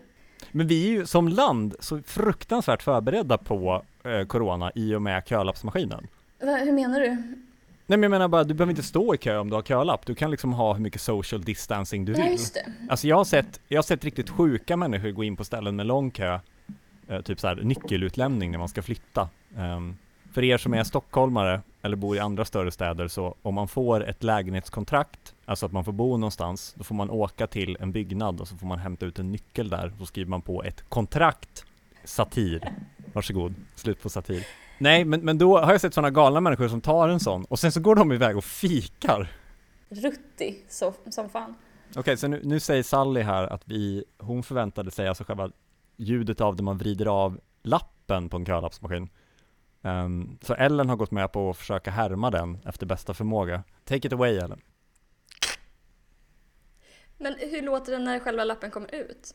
Men 0.57 0.67
vi 0.67 0.87
är 0.87 0.91
ju 0.91 1.07
som 1.07 1.29
land 1.29 1.75
så 1.81 2.03
fruktansvärt 2.07 2.83
förberedda 2.83 3.39
på 3.39 3.83
eh, 4.05 4.25
corona 4.27 4.73
i 4.75 4.95
och 4.95 5.03
med 5.03 5.23
kölappsmaskinen. 5.29 6.07
Hur 6.39 6.73
menar 6.73 7.01
du? 7.01 7.09
Nej 7.87 7.99
men 7.99 8.03
jag 8.03 8.11
menar 8.11 8.29
bara, 8.29 8.45
du 8.45 8.55
behöver 8.55 8.71
inte 8.71 8.83
stå 8.83 9.15
i 9.15 9.19
kö 9.19 9.37
om 9.39 9.51
du 9.51 9.55
har 9.57 9.63
kölapp. 9.63 10.07
Du 10.07 10.15
kan 10.15 10.31
liksom 10.31 10.53
ha 10.53 10.73
hur 10.73 10.81
mycket 10.81 11.01
social 11.01 11.43
distancing 11.43 12.05
du 12.05 12.13
Ja, 12.13 12.23
vill. 12.23 12.33
just 12.33 12.55
det. 12.55 12.73
Alltså 12.89 13.09
jag 13.09 13.17
har 13.17 13.25
sett, 13.25 13.61
jag 13.69 13.79
har 13.79 13.83
sett 13.83 14.05
riktigt 14.05 14.31
sjuka 14.31 14.77
människor 14.77 15.11
gå 15.11 15.25
in 15.25 15.37
på 15.37 15.45
ställen 15.45 15.77
med 15.77 15.87
lång 15.87 16.11
kö. 16.11 16.39
Eh, 17.09 17.21
typ 17.21 17.41
så 17.41 17.47
här 17.49 17.55
nyckelutlämning 17.57 18.51
när 18.51 18.59
man 18.59 18.69
ska 18.69 18.83
flytta. 18.83 19.29
Ehm, 19.59 19.97
för 20.33 20.45
er 20.45 20.59
som 20.59 20.75
är 20.75 20.85
stockholmare 20.85 21.61
eller 21.83 21.97
bor 21.97 22.17
i 22.17 22.19
andra 22.19 22.45
större 22.45 22.71
städer 22.71 23.09
så 23.09 23.35
om 23.43 23.55
man 23.55 23.69
får 23.69 24.05
ett 24.09 24.23
lägenhetskontrakt, 24.23 25.34
alltså 25.45 25.67
att 25.67 25.73
man 25.73 25.85
får 25.85 25.93
bo 25.93 26.17
någonstans, 26.17 26.75
då 26.79 26.85
får 26.85 26.95
man 26.95 27.11
åka 27.11 27.47
till 27.47 27.77
en 27.81 27.93
byggnad 27.93 28.41
och 28.41 28.49
så 28.49 28.57
får 28.57 28.67
man 28.67 28.79
hämta 28.79 29.07
ut 29.07 29.19
en 29.19 29.33
nyckel 29.33 29.69
där. 29.69 29.93
Så 29.99 30.07
skriver 30.07 30.31
man 30.31 30.43
på 30.43 30.63
ett 30.63 30.89
kontrakt. 30.89 31.65
Satir. 32.05 32.73
Varsågod, 33.13 33.55
slut 33.75 34.03
på 34.03 34.09
satir. 34.09 34.47
Nej, 34.79 35.05
men, 35.05 35.21
men 35.21 35.39
då 35.39 35.59
har 35.59 35.73
jag 35.73 35.81
sett 35.81 35.95
sådana 35.95 36.11
galna 36.11 36.41
människor 36.41 36.69
som 36.69 36.81
tar 36.81 37.09
en 37.09 37.21
sån 37.21 37.45
och 37.45 37.59
sen 37.59 37.73
så 37.73 37.81
går 37.81 37.95
de 37.95 38.13
iväg 38.13 38.37
och 38.37 38.45
fikar. 38.45 39.29
Rutti 39.89 40.63
så, 40.69 40.95
som 41.11 41.29
fan. 41.29 41.55
Okej, 41.97 42.17
så 42.17 42.29
nu, 42.29 42.41
nu 42.45 42.61
säger 42.61 42.83
Sally 42.83 43.21
här 43.21 43.47
att 43.47 43.63
vi, 43.65 44.05
hon 44.19 44.43
förväntade 44.43 44.91
sig 44.91 45.09
alltså 45.09 45.25
själva 45.25 45.51
ljudet 45.97 46.41
av 46.41 46.57
när 46.57 46.63
man 46.63 46.79
vrider 46.79 47.07
av 47.07 47.41
lappen 47.63 48.29
på 48.29 48.37
en 48.37 48.47
kölappsmaskin. 48.47 49.09
Ehm, 49.83 50.39
så 50.43 50.55
Ellen 50.55 50.89
har 50.89 50.97
gått 50.97 51.11
med 51.11 51.33
på 51.33 51.51
att 51.51 51.57
försöka 51.57 51.91
härma 51.91 52.31
den 52.31 52.59
efter 52.65 52.87
bästa 52.87 53.15
förmåga. 53.15 53.63
Take 53.85 54.07
it 54.07 54.13
away 54.13 54.37
Ellen. 54.37 54.61
Men 57.18 57.35
hur 57.38 57.62
låter 57.62 57.92
det 57.92 57.99
när 57.99 58.18
själva 58.18 58.44
lappen 58.44 58.71
kommer 58.71 58.94
ut? 58.94 59.35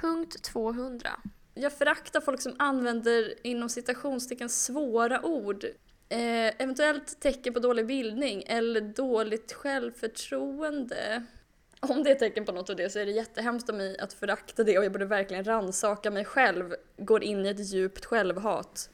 Punkt 0.00 0.42
200. 0.42 1.10
Jag 1.54 1.72
föraktar 1.72 2.20
folk 2.20 2.40
som 2.40 2.54
använder 2.58 3.46
inom 3.46 3.68
citationstecken 3.68 4.48
svåra 4.48 5.22
ord. 5.22 5.64
Eh, 6.08 6.62
eventuellt 6.62 7.20
tecken 7.20 7.54
på 7.54 7.60
dålig 7.60 7.86
bildning 7.86 8.42
eller 8.46 8.80
dåligt 8.80 9.52
självförtroende. 9.52 11.24
Om 11.80 12.02
det 12.02 12.10
är 12.10 12.14
tecken 12.14 12.44
på 12.44 12.52
något 12.52 12.70
av 12.70 12.76
det 12.76 12.90
så 12.90 12.98
är 12.98 13.06
det 13.06 13.12
jättehemskt 13.12 13.68
av 13.68 13.74
mig 13.74 13.98
att 13.98 14.12
förakta 14.12 14.64
det 14.64 14.78
och 14.78 14.84
jag 14.84 14.92
borde 14.92 15.06
verkligen 15.06 15.44
ransaka 15.44 16.10
mig 16.10 16.24
själv. 16.24 16.74
Går 16.96 17.24
in 17.24 17.46
i 17.46 17.48
ett 17.48 17.72
djupt 17.72 18.04
självhat. 18.04 18.90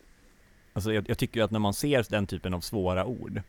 Alltså 0.76 0.93
jag, 0.93 1.09
jag 1.09 1.19
tycker 1.19 1.40
ju 1.40 1.45
att 1.45 1.50
när 1.50 1.59
man 1.59 1.75
ser 1.75 2.07
den 2.11 2.26
typen 2.26 2.54
av 2.54 2.61
svåra 2.61 3.04
ord, 3.04 3.43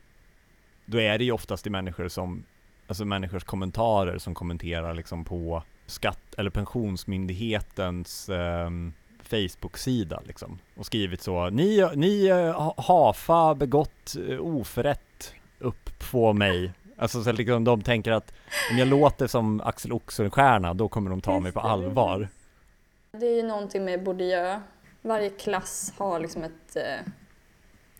då 0.86 1.00
är 1.01 1.17
det 1.17 1.24
ju 1.24 1.32
oftast 1.32 1.67
i 1.67 1.70
människor 1.70 2.08
som, 2.08 2.44
alltså 2.88 3.05
människors 3.05 3.44
kommentarer 3.44 4.17
som 4.17 4.34
kommenterar 4.36 4.94
liksom 4.94 5.25
på 5.25 5.63
skatt, 5.86 6.36
eller 6.38 6.50
pensionsmyndighetens 6.50 8.29
ehm, 8.29 8.94
Facebook-sida 9.22 10.22
liksom. 10.27 10.60
Och 10.75 10.86
skrivit 10.86 11.22
så, 11.22 11.50
ni, 11.50 11.89
ni 11.96 12.25
eh, 12.27 12.51
ha- 12.62 12.75
hafa 12.77 13.55
begått 13.55 14.15
eh, 14.29 14.39
oförrätt 14.39 15.34
upp 15.60 15.89
på 16.12 16.34
mig. 16.34 16.72
Alltså 16.98 17.24
så 17.24 17.32
liksom 17.32 17.63
de 17.63 17.82
tänker 17.82 18.12
att 18.12 18.34
om 18.72 18.77
jag 18.77 18.88
låter 18.88 19.27
som 19.27 19.62
Axel 19.62 19.91
Oxenstierna, 19.94 20.74
då 20.74 20.88
kommer 20.89 21.10
de 21.10 21.22
ta 21.22 21.39
mig 21.39 21.51
på 21.51 21.60
allvar. 21.60 22.27
Det 23.20 23.25
är 23.25 23.36
ju 23.36 23.44
någonting 23.44 23.86
med 23.86 24.03
Bourdieu. 24.03 24.60
Varje 25.05 25.29
klass 25.29 25.93
har 25.97 26.19
liksom 26.19 26.43
ett 26.43 26.75
eh, 26.75 27.00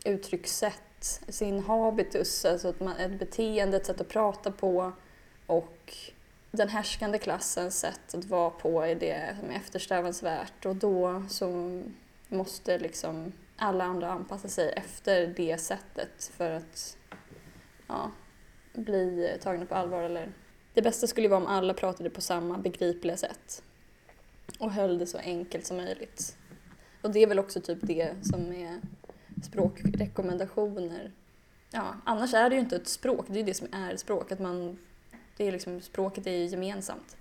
uttryckssätt, 0.06 1.22
sin 1.28 1.60
habitus, 1.64 2.46
alltså 2.46 2.70
ett, 2.70 2.80
man- 2.80 2.98
ett 2.98 3.20
beteende, 3.20 3.78
ett 3.78 3.86
sätt 3.86 4.02
att 4.02 4.10
prata 4.10 4.52
på 4.52 4.92
och 5.46 5.94
den 6.52 6.70
härskande 6.70 7.18
klassens 7.18 7.80
sätt 7.80 8.16
att 8.16 8.26
vara 8.26 8.50
på 8.50 8.82
är 8.82 8.96
det 8.96 9.36
som 9.40 9.50
är 9.50 9.56
eftersträvansvärt 9.56 10.66
och 10.66 10.76
då 10.76 11.24
så 11.30 11.82
måste 12.28 12.78
liksom 12.78 13.32
alla 13.58 13.84
andra 13.84 14.12
anpassa 14.12 14.48
sig 14.48 14.70
efter 14.70 15.28
det 15.28 15.58
sättet 15.58 16.32
för 16.38 16.52
att 16.52 16.98
ja, 17.88 18.12
bli 18.74 19.38
tagna 19.42 19.66
på 19.66 19.76
allvar. 19.76 20.04
Eller... 20.04 20.32
Det 20.74 20.82
bästa 20.82 21.08
skulle 21.08 21.26
ju 21.26 21.30
vara 21.30 21.42
om 21.42 21.48
alla 21.48 21.74
pratade 21.74 22.10
på 22.10 22.22
samma 22.22 22.58
begripliga 22.58 23.18
sätt 23.18 23.64
och 24.60 24.72
höll 24.72 25.00
det 25.00 25.08
så 25.08 25.18
enkelt 25.18 25.66
som 25.66 25.78
möjligt. 25.78 26.38
Och 27.06 27.12
det 27.12 27.24
är 27.24 27.28
väl 27.28 27.40
också 27.40 27.62
typ 27.62 27.78
det 27.82 28.14
som 28.22 28.52
är 28.52 28.82
språkrekommendationer. 29.44 31.12
Ja, 31.72 31.96
annars 32.04 32.34
är 32.34 32.50
det 32.50 32.56
ju 32.56 32.62
inte 32.62 32.76
ett 32.76 32.88
språk, 32.88 33.26
det 33.28 33.34
är 33.34 33.38
ju 33.38 33.44
det 33.44 33.54
som 33.54 33.68
är 33.72 33.96
språk, 33.96 34.32
att 34.32 34.40
man, 34.40 34.78
det 35.38 35.48
är 35.48 35.52
liksom, 35.52 35.82
språket 35.82 36.28
är 36.28 36.32
ju 36.32 36.46
gemensamt. 36.46 37.18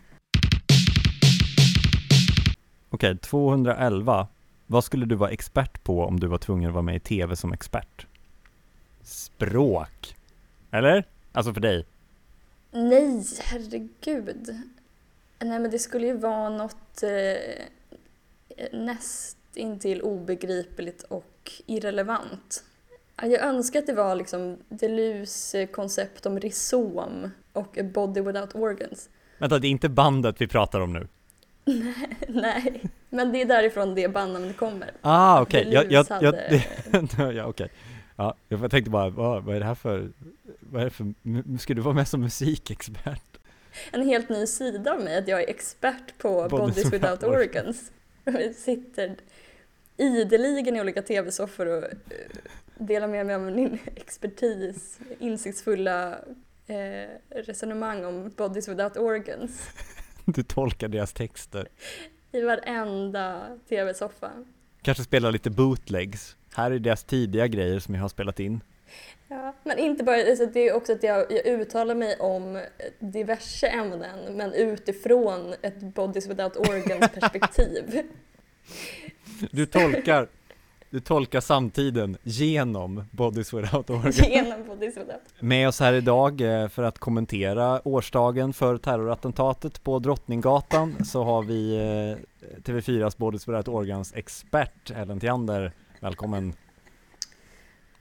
Okej, 2.91 3.19
211. 3.19 4.29
Vad 4.67 4.85
skulle 4.85 5.07
du 5.07 5.15
vara 5.15 5.31
expert 5.31 5.85
på 5.85 6.05
om 6.05 6.21
du 6.21 6.27
var 6.27 6.39
tvungen 6.39 6.69
att 6.69 6.75
vara 6.75 6.83
med 6.83 6.97
i 6.97 7.01
TV 7.01 7.37
som 7.37 7.53
expert? 7.53 8.07
Språk. 9.03 10.17
Eller? 10.71 11.05
Alltså 11.33 11.55
för 11.55 11.61
dig. 11.61 11.87
Nej, 12.71 13.25
herregud. 13.41 14.61
Nej 15.39 15.59
men 15.59 15.71
det 15.71 15.79
skulle 15.79 16.07
ju 16.07 16.17
vara 16.17 16.49
något 16.49 17.03
eh, 17.03 17.65
näst 18.73 19.39
intill 19.57 20.01
obegripligt 20.03 21.03
och 21.03 21.53
irrelevant. 21.67 22.65
Ja, 23.17 23.27
Jag 23.27 23.43
önskar 23.43 23.79
att 23.79 23.87
det 23.87 23.93
var 23.95 24.15
liksom 24.15 24.59
Deleuze 24.69 25.67
koncept 25.67 26.27
om 26.27 26.41
rhizom 26.41 27.31
och 27.53 27.79
a 27.79 27.83
body 27.83 28.21
without 28.21 28.55
organs. 28.55 29.09
Vänta, 29.39 29.59
det 29.59 29.67
är 29.67 29.71
inte 29.71 29.89
bandet 29.89 30.41
vi 30.41 30.47
pratar 30.47 30.81
om 30.81 30.93
nu. 30.93 31.09
Nej, 32.29 32.83
men 33.11 33.33
det 33.33 33.41
är 33.43 33.45
därifrån 33.47 33.95
det 33.95 34.09
bandnamnet 34.09 34.57
kommer. 34.57 34.91
Ah, 35.01 35.43
okej. 35.43 35.69
Jag, 35.73 35.93
jag, 35.93 36.07
jag, 36.09 36.15
hade- 36.33 37.33
ja, 37.35 37.47
okej. 37.47 37.71
Ja, 38.17 38.35
jag 38.49 38.71
tänkte 38.71 38.91
bara, 38.91 39.09
vad, 39.09 39.45
vad 39.45 39.57
är 39.57 39.61
det 39.61 39.67
här 39.67 39.75
för, 39.75 40.11
vad 40.61 40.81
är 40.81 40.85
det 40.85 40.91
för, 40.91 41.59
ska 41.59 41.75
du 41.75 41.81
vara 41.81 41.95
med 41.95 42.09
som 42.09 42.21
musikexpert? 42.21 43.39
En 43.93 44.03
helt 44.03 44.29
ny 44.29 44.47
sida 44.47 44.93
av 44.93 45.01
mig, 45.01 45.19
att 45.19 45.29
jag 45.29 45.43
är 45.43 45.49
expert 45.49 46.19
på 46.19 46.49
Bodies 46.51 46.75
Bodies 46.75 46.93
without 46.93 47.23
Organs. 47.23 47.93
Jag 48.25 48.55
sitter 48.55 49.17
ideligen 49.97 50.77
i 50.77 50.81
olika 50.81 51.03
tv-soffor 51.03 51.67
och 51.67 51.85
eh, 51.85 51.91
delar 52.79 53.09
med 53.09 53.27
mig 53.27 53.35
av 53.35 53.43
min 53.43 53.79
expertis, 53.97 54.99
insiktsfulla 55.19 56.19
eh, 56.67 57.09
resonemang 57.31 58.05
om 58.05 58.31
Bodies 58.37 58.69
Without 58.69 58.97
Organs 58.97 59.69
Du 60.25 60.43
tolkar 60.43 60.89
deras 60.89 61.13
texter. 61.13 61.69
i 62.33 62.41
varenda 62.41 63.43
tv-soffa. 63.69 64.31
Kanske 64.83 65.05
spela 65.05 65.31
lite 65.31 65.51
bootlegs. 65.51 66.37
Här 66.55 66.71
är 66.71 66.79
deras 66.79 67.05
tidiga 67.05 67.47
grejer 67.47 67.79
som 67.79 67.95
jag 67.95 68.03
har 68.03 68.09
spelat 68.09 68.41
in. 68.41 68.61
Ja, 69.29 69.55
men 69.63 69.79
inte 69.79 70.05
bara, 70.05 70.17
alltså 70.17 70.47
det 70.47 70.69
är 70.69 70.73
också 70.73 70.93
att 70.93 71.03
jag, 71.03 71.33
jag 71.33 71.47
uttalar 71.47 71.95
mig 71.95 72.17
om 72.17 72.63
diverse 72.99 73.67
ämnen 73.67 74.37
men 74.37 74.53
utifrån 74.53 75.55
ett 75.63 75.81
Bodies 75.81 76.27
Without 76.27 76.57
Organs 76.57 77.11
perspektiv. 77.21 78.03
Du 79.51 79.67
tolkar, 79.67 80.29
du 80.91 81.01
tolkar 81.01 81.41
samtiden 81.41 82.17
genom 82.23 83.05
Bodies 83.11 83.55
Without 83.55 83.91
Organ. 83.91 84.13
Genom 84.13 84.67
Bodies 84.67 84.97
Without 84.97 85.21
Med 85.41 85.69
oss 85.69 85.81
här 85.81 85.93
idag 85.93 86.41
eh, 86.41 86.69
för 86.69 86.83
att 86.83 86.99
kommentera 86.99 87.89
årsdagen 87.89 88.53
för 88.53 88.77
terrorattentatet 88.79 89.85
på 89.85 89.99
Drottninggatan 89.99 91.05
så 91.05 91.25
har 91.25 91.43
vi 91.43 91.75
eh, 91.75 92.43
TV4s 92.63 93.19
Bodies 93.19 93.49
Without 93.49 93.69
Organs 93.69 94.15
expert 94.15 94.91
Ellen 94.91 95.21
Theander. 95.21 95.73
Välkommen! 96.01 96.55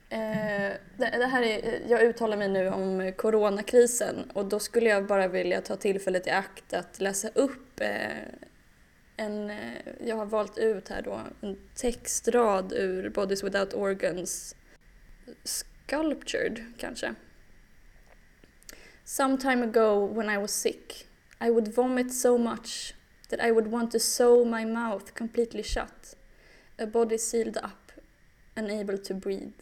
Eh, 0.08 0.72
det, 0.96 1.10
det 1.18 1.26
här 1.26 1.42
är, 1.42 1.82
jag 1.88 2.02
uttalar 2.02 2.36
mig 2.36 2.48
nu 2.48 2.68
om 2.68 3.12
coronakrisen 3.16 4.30
och 4.34 4.44
då 4.44 4.58
skulle 4.58 4.88
jag 4.88 5.06
bara 5.06 5.28
vilja 5.28 5.60
ta 5.60 5.76
tillfället 5.76 6.26
i 6.26 6.30
akt 6.30 6.74
att 6.74 7.00
läsa 7.00 7.28
upp 7.28 7.80
eh, 7.80 7.88
en, 9.16 9.50
eh, 9.50 9.80
jag 10.00 10.16
har 10.16 10.26
valt 10.26 10.58
ut 10.58 10.88
här 10.88 11.02
då 11.02 11.20
en 11.40 11.56
textrad 11.74 12.72
ur 12.72 13.10
Bodies 13.10 13.44
Without 13.44 13.74
Organs 13.74 14.56
Sculptured 15.44 16.64
kanske. 16.78 17.14
Some 19.04 19.38
time 19.38 19.62
ago 19.62 20.06
when 20.06 20.30
I 20.30 20.38
was 20.38 20.50
sick 20.50 21.06
I 21.40 21.50
would 21.50 21.68
vomit 21.68 22.14
so 22.14 22.38
much 22.38 22.94
that 23.28 23.40
I 23.40 23.50
would 23.52 23.66
want 23.66 23.90
to 23.90 23.98
sew 23.98 24.44
my 24.44 24.64
mouth 24.64 25.14
completely 25.14 25.62
shut. 25.62 26.14
A 26.78 26.86
body 26.86 27.18
sealed 27.18 27.56
up, 27.56 27.92
unable 28.56 28.98
to 28.98 29.14
breathe. 29.14 29.60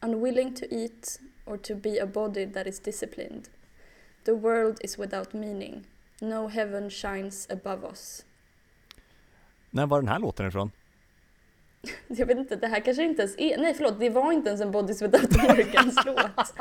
Unwilling 0.00 0.54
to 0.54 0.66
eat 0.74 1.18
or 1.46 1.56
to 1.58 1.74
be 1.74 1.98
a 1.98 2.06
body 2.06 2.44
that 2.44 2.66
is 2.66 2.78
disciplined. 2.78 3.48
The 4.24 4.34
world 4.34 4.78
is 4.84 4.98
without 4.98 5.34
meaning. 5.34 5.86
No 6.20 6.48
heaven 6.48 6.90
shines 6.90 7.46
above 7.50 7.84
us. 7.84 8.24
När 9.70 9.86
var 9.86 10.00
den 10.00 10.08
här 10.08 10.18
låten 10.18 10.48
ifrån? 10.48 10.70
Jag 12.08 12.26
vet 12.26 12.38
inte, 12.38 12.56
det 12.56 12.66
här 12.66 12.80
kanske 12.80 13.04
inte 13.04 13.22
ens 13.22 13.38
är... 13.38 13.58
Nej 13.58 13.74
förlåt, 13.74 14.00
det 14.00 14.10
var 14.10 14.32
inte 14.32 14.48
ens 14.48 14.60
en 14.60 14.70
Bodies 14.70 15.02
Without 15.02 15.36
Organs 15.36 15.96
låt. 16.06 16.54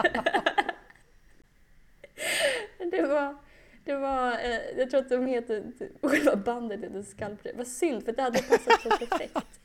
det 2.92 3.02
var... 3.02 3.48
Det 3.86 3.96
var, 3.96 4.32
eh, 4.32 4.60
jag 4.78 4.90
tror 4.90 5.00
att 5.00 5.10
de 5.10 5.26
heter, 5.26 5.64
själva 6.04 6.36
bandet 6.36 6.84
heter 6.84 7.04
Sculpture. 7.04 7.54
Vad 7.58 7.68
synd, 7.68 8.06
för 8.06 8.12
det 8.12 8.22
hade 8.22 8.42
passat 8.42 8.82
så 8.82 8.90
perfekt. 8.90 9.60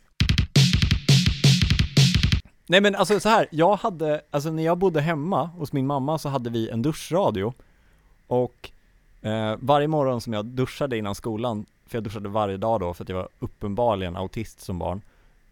Nej 2.67 2.81
men 2.81 2.95
alltså 2.95 3.21
så 3.21 3.29
här, 3.29 3.47
jag 3.51 3.77
hade, 3.77 4.21
alltså 4.31 4.51
när 4.51 4.63
jag 4.63 4.79
bodde 4.79 5.01
hemma 5.01 5.45
hos 5.45 5.73
min 5.73 5.87
mamma 5.87 6.19
så 6.19 6.29
hade 6.29 6.51
vi 6.51 6.69
en 6.69 6.83
duschradio 6.83 7.55
och 8.27 8.71
eh, 9.23 9.55
varje 9.61 9.89
morgon 9.89 10.21
som 10.21 10.33
jag 10.33 10.45
duschade 10.45 10.97
innan 10.97 11.15
skolan, 11.15 11.67
för 11.87 11.97
jag 11.97 12.05
duschade 12.05 12.29
varje 12.29 12.57
dag 12.57 12.81
då 12.81 12.95
för 12.95 13.05
att 13.05 13.09
jag 13.09 13.17
var 13.17 13.29
uppenbarligen 13.39 14.17
autist 14.17 14.61
som 14.61 14.79
barn 14.79 15.03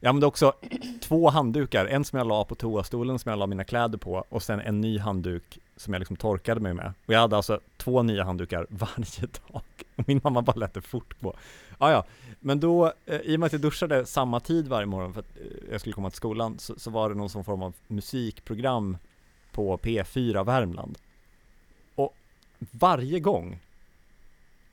Jag 0.01 0.09
använde 0.09 0.27
också 0.27 0.53
två 1.01 1.31
handdukar, 1.31 1.87
en 1.87 2.05
som 2.05 2.19
jag 2.19 2.27
la 2.27 2.45
på 2.45 2.55
toastolen 2.55 3.19
som 3.19 3.31
jag 3.31 3.39
la 3.39 3.47
mina 3.47 3.65
kläder 3.65 3.99
på 3.99 4.25
och 4.29 4.43
sen 4.43 4.61
en 4.61 4.81
ny 4.81 4.99
handduk 4.99 5.59
som 5.77 5.93
jag 5.93 6.01
liksom 6.01 6.17
torkade 6.17 6.61
mig 6.61 6.75
med. 6.75 6.93
Och 7.07 7.15
jag 7.15 7.21
hade 7.21 7.37
alltså 7.37 7.61
två 7.77 8.03
nya 8.03 8.25
handdukar 8.25 8.67
varje 8.71 9.21
dag. 9.21 9.63
Och 9.97 10.09
min 10.09 10.21
mamma 10.25 10.43
bara 10.43 10.57
lät 10.57 10.75
det 10.75 10.81
fortgå. 10.81 11.35
Ah, 11.79 11.91
ja, 11.91 12.05
men 12.41 12.61
då, 12.61 12.93
eh, 13.07 13.21
i 13.21 13.37
och 13.37 13.41
med 13.41 13.47
att 13.47 13.53
jag 13.53 13.61
duschade 13.61 14.07
samma 14.07 14.41
tid 14.41 14.69
varje 14.69 14.87
morgon 14.87 15.13
för 15.13 15.21
att 15.21 15.37
eh, 15.37 15.71
jag 15.71 15.81
skulle 15.81 15.93
komma 15.93 16.11
till 16.11 16.17
skolan, 16.17 16.59
så, 16.59 16.75
så 16.79 16.91
var 16.91 17.09
det 17.09 17.15
någon 17.15 17.45
form 17.45 17.63
av 17.63 17.75
musikprogram 17.87 18.97
på 19.53 19.77
P4 19.77 20.45
Värmland. 20.45 20.99
Varje 22.61 23.21
gång, 23.21 23.61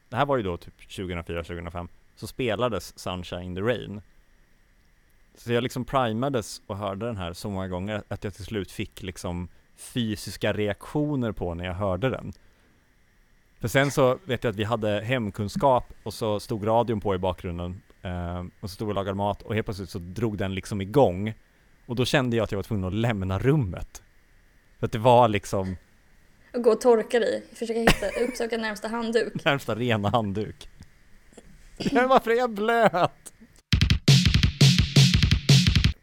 det 0.09 0.15
här 0.15 0.25
var 0.25 0.37
ju 0.37 0.43
då 0.43 0.57
typ 0.57 0.79
2004-2005, 0.79 1.87
så 2.15 2.27
spelades 2.27 2.99
Sunshine 2.99 3.43
in 3.43 3.55
the 3.55 3.61
Rain. 3.61 4.01
Så 5.35 5.53
jag 5.53 5.63
liksom 5.63 5.85
primades 5.85 6.61
och 6.67 6.77
hörde 6.77 7.05
den 7.05 7.17
här 7.17 7.33
så 7.33 7.49
många 7.49 7.67
gånger 7.67 8.03
att 8.07 8.23
jag 8.23 8.33
till 8.33 8.45
slut 8.45 8.71
fick 8.71 9.03
liksom 9.03 9.47
fysiska 9.75 10.53
reaktioner 10.53 11.31
på 11.31 11.53
när 11.53 11.65
jag 11.65 11.73
hörde 11.73 12.09
den. 12.09 12.33
För 13.59 13.67
sen 13.67 13.91
så 13.91 14.19
vet 14.25 14.43
jag 14.43 14.51
att 14.51 14.57
vi 14.57 14.63
hade 14.63 15.01
hemkunskap 15.01 15.93
och 16.03 16.13
så 16.13 16.39
stod 16.39 16.67
radion 16.67 17.01
på 17.01 17.15
i 17.15 17.17
bakgrunden 17.17 17.81
eh, 18.01 18.45
och 18.59 18.69
så 18.69 18.75
stod 18.75 18.87
vi 18.87 18.91
och 18.91 18.95
lagade 18.95 19.15
mat 19.15 19.41
och 19.41 19.55
helt 19.55 19.65
plötsligt 19.65 19.89
så 19.89 19.99
drog 19.99 20.37
den 20.37 20.55
liksom 20.55 20.81
igång 20.81 21.33
och 21.85 21.95
då 21.95 22.05
kände 22.05 22.35
jag 22.35 22.43
att 22.43 22.51
jag 22.51 22.57
var 22.57 22.63
tvungen 22.63 22.85
att 22.85 22.93
lämna 22.93 23.39
rummet. 23.39 24.03
För 24.79 24.85
att 24.85 24.91
det 24.91 24.99
var 24.99 25.27
liksom 25.27 25.75
och 26.57 26.63
gå 26.63 26.71
och 26.71 26.81
torka 26.81 27.19
dig, 27.19 27.43
försöka 27.53 27.79
hitta, 27.79 28.21
uppsöka 28.21 28.57
närmsta 28.57 28.87
handduk. 28.87 29.33
närmsta 29.45 29.75
rena 29.75 30.09
handduk. 30.09 30.69
Men 31.91 32.09
varför 32.09 32.31
är 32.31 32.35
jag 32.35 32.49
blöt? 32.49 33.33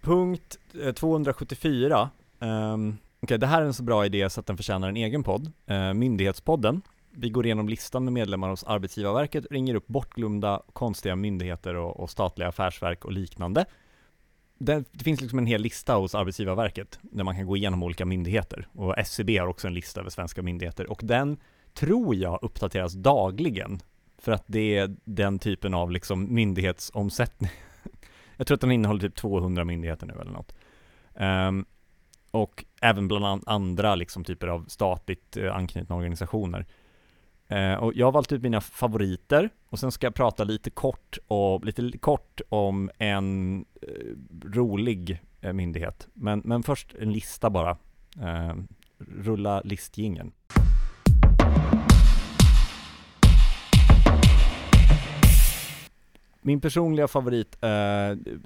Punkt 0.01 0.59
274. 0.97 2.11
Um, 2.39 2.99
okay, 3.21 3.39
det 3.39 3.47
här 3.47 3.63
är 3.63 3.67
en 3.67 3.75
så 3.75 3.83
bra 3.83 4.07
idé 4.07 4.31
så 4.31 4.41
att 4.41 4.47
den 4.47 4.57
förtjänar 4.57 4.89
en 4.89 4.97
egen 4.97 5.23
podd. 5.23 5.53
Uh, 5.71 5.93
Myndighetspodden. 5.93 6.83
Vi 7.11 7.31
går 7.31 7.47
igenom 7.47 7.69
listan 7.69 8.05
med 8.05 8.13
medlemmar 8.13 8.49
hos 8.49 8.65
Arbetsgivarverket, 8.65 9.47
ringer 9.51 9.75
upp 9.75 9.87
bortglömda 9.87 10.63
konstiga 10.73 11.17
myndigheter 11.17 11.75
och, 11.75 12.01
och 12.01 12.11
statliga 12.11 12.49
affärsverk 12.49 13.05
och 13.05 13.13
liknande. 13.13 13.65
Det, 14.59 14.85
det, 14.93 15.05
finns 15.05 15.21
liksom 15.21 15.39
en 15.39 15.47
hel 15.47 15.63
lista 15.63 15.95
hos 15.95 16.15
Arbetsgivarverket 16.15 16.99
där 17.03 17.25
man 17.25 17.37
kan 17.37 17.47
gå 17.47 17.57
igenom 17.57 17.83
olika 17.83 18.05
myndigheter 18.05 18.69
och 18.73 18.99
SCB 18.99 19.39
har 19.39 19.47
också 19.47 19.67
en 19.67 19.75
lista 19.75 20.01
över 20.01 20.11
svenska 20.11 20.43
myndigheter 20.43 20.91
och 20.91 21.01
den 21.05 21.37
tror 21.75 22.15
jag 22.15 22.39
uppdateras 22.43 22.93
dagligen 22.93 23.81
för 24.19 24.33
att 24.33 24.45
det 24.47 24.77
är 24.77 24.97
den 25.05 25.39
typen 25.39 25.75
av 25.75 25.91
liksom 25.91 26.35
myndighetsomsättning. 26.35 27.51
jag 28.37 28.47
tror 28.47 28.55
att 28.55 28.61
den 28.61 28.73
innehåller 28.73 29.01
typ 29.01 29.15
200 29.15 29.65
myndigheter 29.65 30.07
nu 30.07 30.15
eller 30.21 30.33
något. 30.33 30.55
Um, 31.15 31.67
och 32.31 32.65
även 32.81 33.09
bland 33.09 33.43
andra 33.47 33.95
liksom 33.95 34.25
typer 34.25 34.47
av 34.47 34.65
statligt 34.69 35.37
eh, 35.37 35.57
anknutna 35.57 35.97
organisationer. 35.97 36.67
Eh, 37.55 37.75
och 37.75 37.93
jag 37.95 38.07
har 38.07 38.13
valt 38.13 38.33
ut 38.33 38.43
mina 38.43 38.61
favoriter 38.61 39.51
och 39.69 39.79
sen 39.79 39.93
ska 39.93 40.07
jag 40.07 40.15
prata 40.15 40.45
lite 40.45 40.71
kort 40.71 41.19
och 41.29 41.65
lite 41.65 41.99
kort 41.99 42.41
om 42.49 42.91
en 42.99 43.59
eh, 43.83 43.89
rolig 44.45 45.23
eh, 45.41 45.53
myndighet. 45.53 46.09
Men, 46.13 46.43
men 46.45 46.63
först 46.63 46.95
en 47.01 47.13
lista 47.13 47.51
bara. 47.51 47.71
Eh, 48.21 48.55
rulla 48.99 49.61
listgingen. 49.61 50.33
Min 56.41 56.61
personliga 56.61 57.09
favorit 57.09 57.57
eh, 57.63 57.71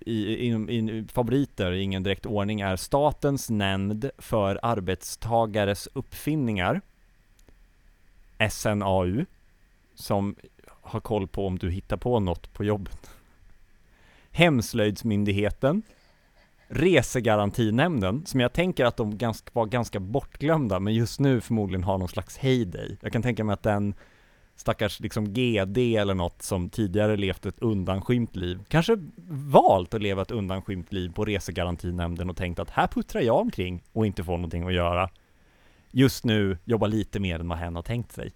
i, 0.07 0.13
i, 0.17 0.49
i, 0.49 1.07
favoriter 1.13 1.73
i 1.73 1.83
ingen 1.83 2.03
direkt 2.03 2.27
ordning 2.27 2.61
är 2.61 2.77
Statens 2.77 3.51
nämnd 3.51 4.11
för 4.19 4.61
arbetstagares 4.63 5.89
uppfinningar 5.93 6.81
SNAU 8.51 9.25
som 9.95 10.37
har 10.67 11.01
koll 11.01 11.29
på 11.29 11.47
om 11.47 11.59
du 11.59 11.71
hittar 11.71 11.97
på 11.97 12.21
något 12.21 12.53
på 12.53 12.65
jobbet. 12.65 13.11
Hemslöjdsmyndigheten 14.31 15.83
Resegarantinämnden, 16.71 18.27
som 18.27 18.41
jag 18.41 18.53
tänker 18.53 18.85
att 18.85 18.97
de 18.97 19.19
ganska, 19.19 19.51
var 19.53 19.67
ganska 19.67 20.01
bortglömda, 20.01 20.81
men 20.81 20.95
just 20.95 21.21
nu 21.21 21.41
förmodligen 21.41 21.85
har 21.85 21.99
någon 21.99 22.09
slags 22.09 22.39
heyday. 22.39 22.97
Jag 23.01 23.13
kan 23.13 23.23
tänka 23.23 23.45
mig 23.45 23.53
att 23.53 23.63
den 23.63 23.95
stackars 24.57 25.01
liksom 25.01 25.33
GD 25.33 25.79
eller 25.79 26.15
något 26.15 26.43
som 26.43 26.71
tidigare 26.71 27.17
levt 27.17 27.47
ett 27.47 27.59
undanskymt 27.59 28.37
liv, 28.37 28.59
kanske 28.69 28.97
valt 29.29 29.95
att 29.95 30.03
leva 30.03 30.23
ett 30.23 30.31
undanskymt 30.31 30.93
liv 30.93 31.13
på 31.13 31.25
resegarantinämnden 31.25 32.31
och 32.31 32.37
tänkt 32.37 32.59
att 32.59 32.71
här 32.71 32.87
puttrar 32.87 33.21
jag 33.21 33.37
omkring 33.37 33.83
och 33.93 34.07
inte 34.07 34.25
får 34.25 34.37
någonting 34.37 34.67
att 34.67 34.75
göra. 34.75 35.11
Just 35.91 36.25
nu 36.25 36.59
jobbar 36.65 36.89
lite 36.89 37.21
mer 37.21 37.41
än 37.41 37.49
vad 37.49 37.59
hen 37.59 37.77
har 37.77 37.83
tänkt 37.83 38.13
sig. 38.13 38.33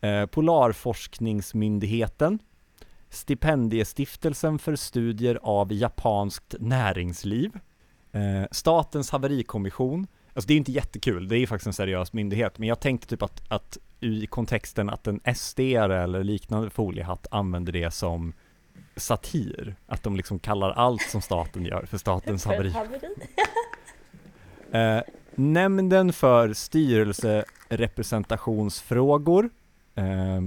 Eh, 0.00 0.26
Polarforskningsmyndigheten, 0.26 2.38
Stipendiestiftelsen 3.08 4.58
för 4.58 4.76
studier 4.76 5.38
av 5.42 5.72
japanskt 5.72 6.54
näringsliv, 6.60 7.50
eh, 8.12 8.44
Statens 8.50 9.10
haverikommission, 9.10 10.06
Alltså 10.34 10.48
det 10.48 10.54
är 10.54 10.58
inte 10.58 10.72
jättekul, 10.72 11.28
det 11.28 11.36
är 11.36 11.46
faktiskt 11.46 11.66
en 11.66 11.72
seriös 11.72 12.12
myndighet, 12.12 12.58
men 12.58 12.68
jag 12.68 12.80
tänkte 12.80 13.08
typ 13.08 13.22
att, 13.22 13.42
att 13.48 13.78
i 14.00 14.26
kontexten 14.26 14.90
att 14.90 15.06
en 15.06 15.20
SD 15.34 15.60
eller 15.60 16.24
liknande 16.24 16.70
foliehatt 16.70 17.26
använder 17.30 17.72
det 17.72 17.90
som 17.90 18.32
satir. 18.96 19.76
Att 19.86 20.02
de 20.02 20.16
liksom 20.16 20.38
kallar 20.38 20.70
allt 20.70 21.02
som 21.02 21.22
staten 21.22 21.64
gör 21.64 21.86
för 21.86 21.98
statens 21.98 22.44
haveri. 22.44 22.74
eh, 24.72 25.00
nämnden 25.34 26.12
för 26.12 26.52
styrelserepresentationsfrågor, 26.52 29.50
eh, 29.94 30.40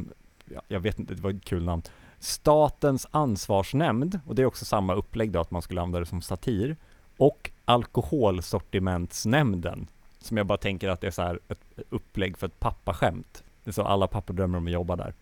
jag 0.68 0.80
vet 0.80 1.00
inte, 1.00 1.14
det 1.14 1.22
var 1.22 1.32
ett 1.32 1.46
kul 1.46 1.64
namn. 1.64 1.82
Statens 2.20 3.08
ansvarsnämnd, 3.12 4.20
och 4.28 4.36
det 4.36 4.42
är 4.42 4.46
också 4.46 4.66
samma 4.66 4.94
upplägg 4.94 5.32
då, 5.32 5.40
att 5.40 5.52
man 5.52 5.62
skulle 5.62 5.82
använda 5.82 6.00
det 6.00 6.06
som 6.06 6.22
satir. 6.22 6.78
Och 7.18 7.52
Alkoholsortimentsnämnden, 7.66 9.88
som 10.20 10.38
jag 10.38 10.46
bara 10.46 10.58
tänker 10.58 10.90
att 10.90 11.02
det 11.02 11.08
är 11.08 11.12
så 11.12 11.22
här 11.22 11.40
ett 11.48 11.60
upplägg 11.90 12.38
för 12.38 12.48
ett 12.48 12.60
pappaskämt. 12.60 13.44
Det 13.64 13.70
är 13.70 13.74
så 13.74 13.84
alla 13.84 14.08
pappor 14.08 14.34
drömmer 14.34 14.58
om 14.58 14.68
att 14.68 14.74
jobba 14.74 14.96
där. 14.96 15.14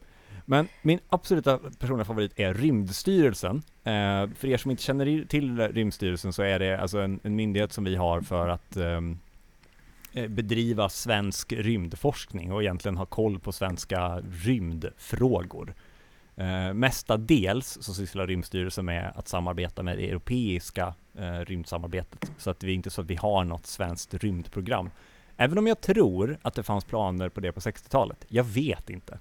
Men 0.45 0.67
min 0.81 0.99
absoluta 1.09 1.59
personliga 1.79 2.05
favorit 2.05 2.31
är 2.35 2.53
Rymdstyrelsen. 2.53 3.61
Eh, 3.83 4.29
för 4.35 4.45
er 4.45 4.57
som 4.57 4.71
inte 4.71 4.83
känner 4.83 5.25
till 5.25 5.59
Rymdstyrelsen 5.59 6.33
så 6.33 6.43
är 6.43 6.59
det 6.59 6.81
alltså 6.81 6.99
en, 6.99 7.19
en 7.23 7.35
myndighet 7.35 7.73
som 7.73 7.83
vi 7.83 7.95
har 7.95 8.21
för 8.21 8.47
att 8.47 8.77
eh, 8.77 9.01
Eh, 10.13 10.27
bedriva 10.27 10.89
svensk 10.89 11.53
rymdforskning 11.53 12.51
och 12.51 12.63
egentligen 12.63 12.97
ha 12.97 13.05
koll 13.05 13.39
på 13.39 13.51
svenska 13.51 14.19
rymdfrågor. 14.19 15.73
Eh, 16.35 16.73
mestadels 16.73 17.77
så 17.81 17.93
sysslar 17.93 18.27
Rymdstyrelsen 18.27 18.85
med 18.85 19.11
att 19.15 19.27
samarbeta 19.27 19.83
med 19.83 19.97
det 19.97 20.09
europeiska 20.09 20.93
eh, 21.17 21.39
rymdsamarbetet. 21.39 22.31
Så 22.37 22.49
att 22.49 22.59
det 22.59 22.67
är 22.67 22.73
inte 22.73 22.89
så 22.89 23.01
att 23.01 23.07
vi 23.07 23.15
har 23.15 23.43
något 23.43 23.65
svenskt 23.65 24.13
rymdprogram. 24.13 24.89
Även 25.37 25.57
om 25.57 25.67
jag 25.67 25.81
tror 25.81 26.37
att 26.41 26.53
det 26.53 26.63
fanns 26.63 26.85
planer 26.85 27.29
på 27.29 27.39
det 27.39 27.51
på 27.51 27.59
60-talet. 27.59 28.25
Jag 28.27 28.43
vet 28.43 28.89
inte. 28.89 29.19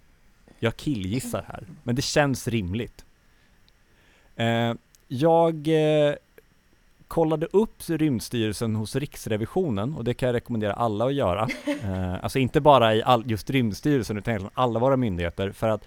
Jag 0.59 0.76
killgissar 0.76 1.44
här, 1.48 1.66
men 1.83 1.94
det 1.94 2.03
känns 2.03 2.48
rimligt. 2.48 3.05
Eh, 4.37 4.74
jag 5.09 5.68
eh, 5.68 6.14
kollade 7.11 7.46
upp 7.53 7.83
Rymdstyrelsen 7.88 8.77
hos 8.77 8.96
Riksrevisionen 8.96 9.94
och 9.94 10.05
det 10.05 10.14
kan 10.14 10.27
jag 10.27 10.35
rekommendera 10.35 10.73
alla 10.73 11.05
att 11.05 11.14
göra. 11.14 11.49
Eh, 11.85 12.25
alltså 12.25 12.38
inte 12.38 12.61
bara 12.61 12.94
i 12.94 13.03
all, 13.03 13.31
just 13.31 13.51
Rymdstyrelsen 13.51 14.16
utan 14.16 14.51
alla 14.55 14.81
våra 14.81 14.96
myndigheter 14.96 15.53
för 15.53 15.68
att 15.68 15.85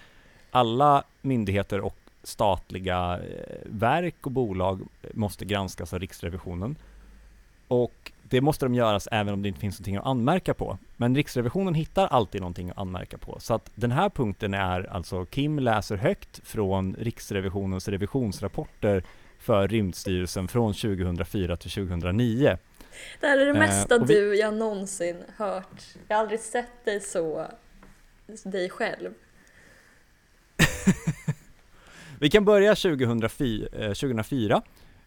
alla 0.52 1.04
myndigheter 1.22 1.80
och 1.80 1.96
statliga 2.24 3.20
eh, 3.20 3.58
verk 3.66 4.16
och 4.22 4.32
bolag 4.32 4.82
måste 5.14 5.46
granskas 5.46 5.94
av 5.94 6.00
Riksrevisionen. 6.00 6.76
Och 7.68 8.12
det 8.24 8.42
måste 8.42 8.66
de 8.66 8.76
göras 8.76 9.08
även 9.12 9.34
om 9.34 9.42
det 9.42 9.48
inte 9.48 9.60
finns 9.60 9.80
någonting 9.80 9.96
att 9.96 10.06
anmärka 10.06 10.54
på. 10.54 10.78
Men 10.98 11.16
Riksrevisionen 11.16 11.74
hittar 11.74 12.08
alltid 12.08 12.42
någonting 12.42 12.70
att 12.70 12.78
anmärka 12.78 13.18
på. 13.18 13.38
Så 13.40 13.54
att 13.54 13.72
den 13.76 13.92
här 13.92 14.10
punkten 14.10 14.54
är 14.54 14.94
alltså 14.94 15.26
Kim 15.26 15.60
läser 15.60 15.98
högt 15.98 16.42
från 16.44 16.96
Riksrevisionens 17.00 17.88
revisionsrapporter 17.88 19.04
för 19.44 19.68
Rymdstyrelsen 19.68 20.48
från 20.48 20.74
2004 20.74 21.58
till 21.58 21.72
2009. 21.72 22.58
Det 23.20 23.28
här 23.28 23.38
är 23.38 23.46
det 23.46 23.52
Eh, 23.52 23.60
mesta 23.60 23.98
vi- 24.00 24.14
du 24.14 24.36
jag 24.36 24.54
någonsin 24.54 25.24
hört. 25.38 25.82
Jag 26.08 26.16
har 26.16 26.22
aldrig 26.22 26.40
sett 26.40 26.86
dig 26.86 27.00
så, 27.02 27.48
dig 28.44 28.70
själv. 28.70 29.14
Vi 32.20 32.30
kan 32.30 32.46
börja 32.46 32.76
2004, 32.76 33.68
eh, 33.74 33.94
2004 33.94 34.62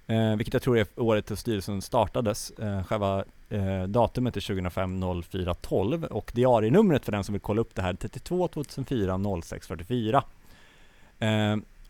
eh, 0.06 0.36
vilket 0.36 0.54
jag 0.54 0.62
tror 0.62 0.78
är 0.78 0.86
året 0.96 1.26
då 1.26 1.36
styrelsen 1.36 1.82
startades. 1.82 2.50
Eh, 2.50 2.84
själva 2.84 3.24
eh, 3.48 3.82
datumet 3.82 4.36
är 4.36 4.40
2005 4.40 5.22
04 5.22 5.54
12 5.54 6.04
och 6.04 6.30
diarienumret 6.34 7.04
för 7.04 7.12
den 7.12 7.24
som 7.24 7.32
vill 7.32 7.42
kolla 7.42 7.60
upp 7.60 7.74
det 7.74 7.82
här 7.82 7.90
är 7.90 7.94
32 7.96 8.48
2004 8.48 9.20
06 9.42 9.66
44. 9.66 10.24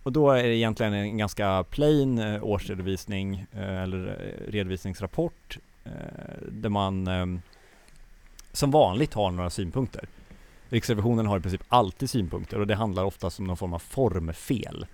Och 0.07 0.13
då 0.13 0.31
är 0.31 0.43
det 0.43 0.57
egentligen 0.57 0.93
en 0.93 1.19
ganska 1.19 1.65
plain 1.71 2.19
eh, 2.19 2.45
årsredovisning 2.45 3.47
eh, 3.53 3.83
eller 3.83 4.07
eh, 4.07 4.51
redovisningsrapport 4.53 5.59
där 6.49 6.69
man 6.69 7.07
ehm, 7.07 7.41
som 8.53 8.71
vanligt 8.71 9.15
har 9.15 9.31
några 9.31 9.51
synpunkter. 9.51 10.09
Riksrevisionen 10.69 11.27
har 11.27 11.39
i 11.39 11.41
princip 11.41 11.63
alltid 11.69 12.11
synpunkter 12.11 12.61
och 12.61 12.67
det 12.67 12.75
handlar 12.75 13.05
oftast 13.05 13.39
om 13.39 13.47
någon 13.47 13.57
form 13.57 13.73
av 13.73 13.79
formfel. 13.79 14.87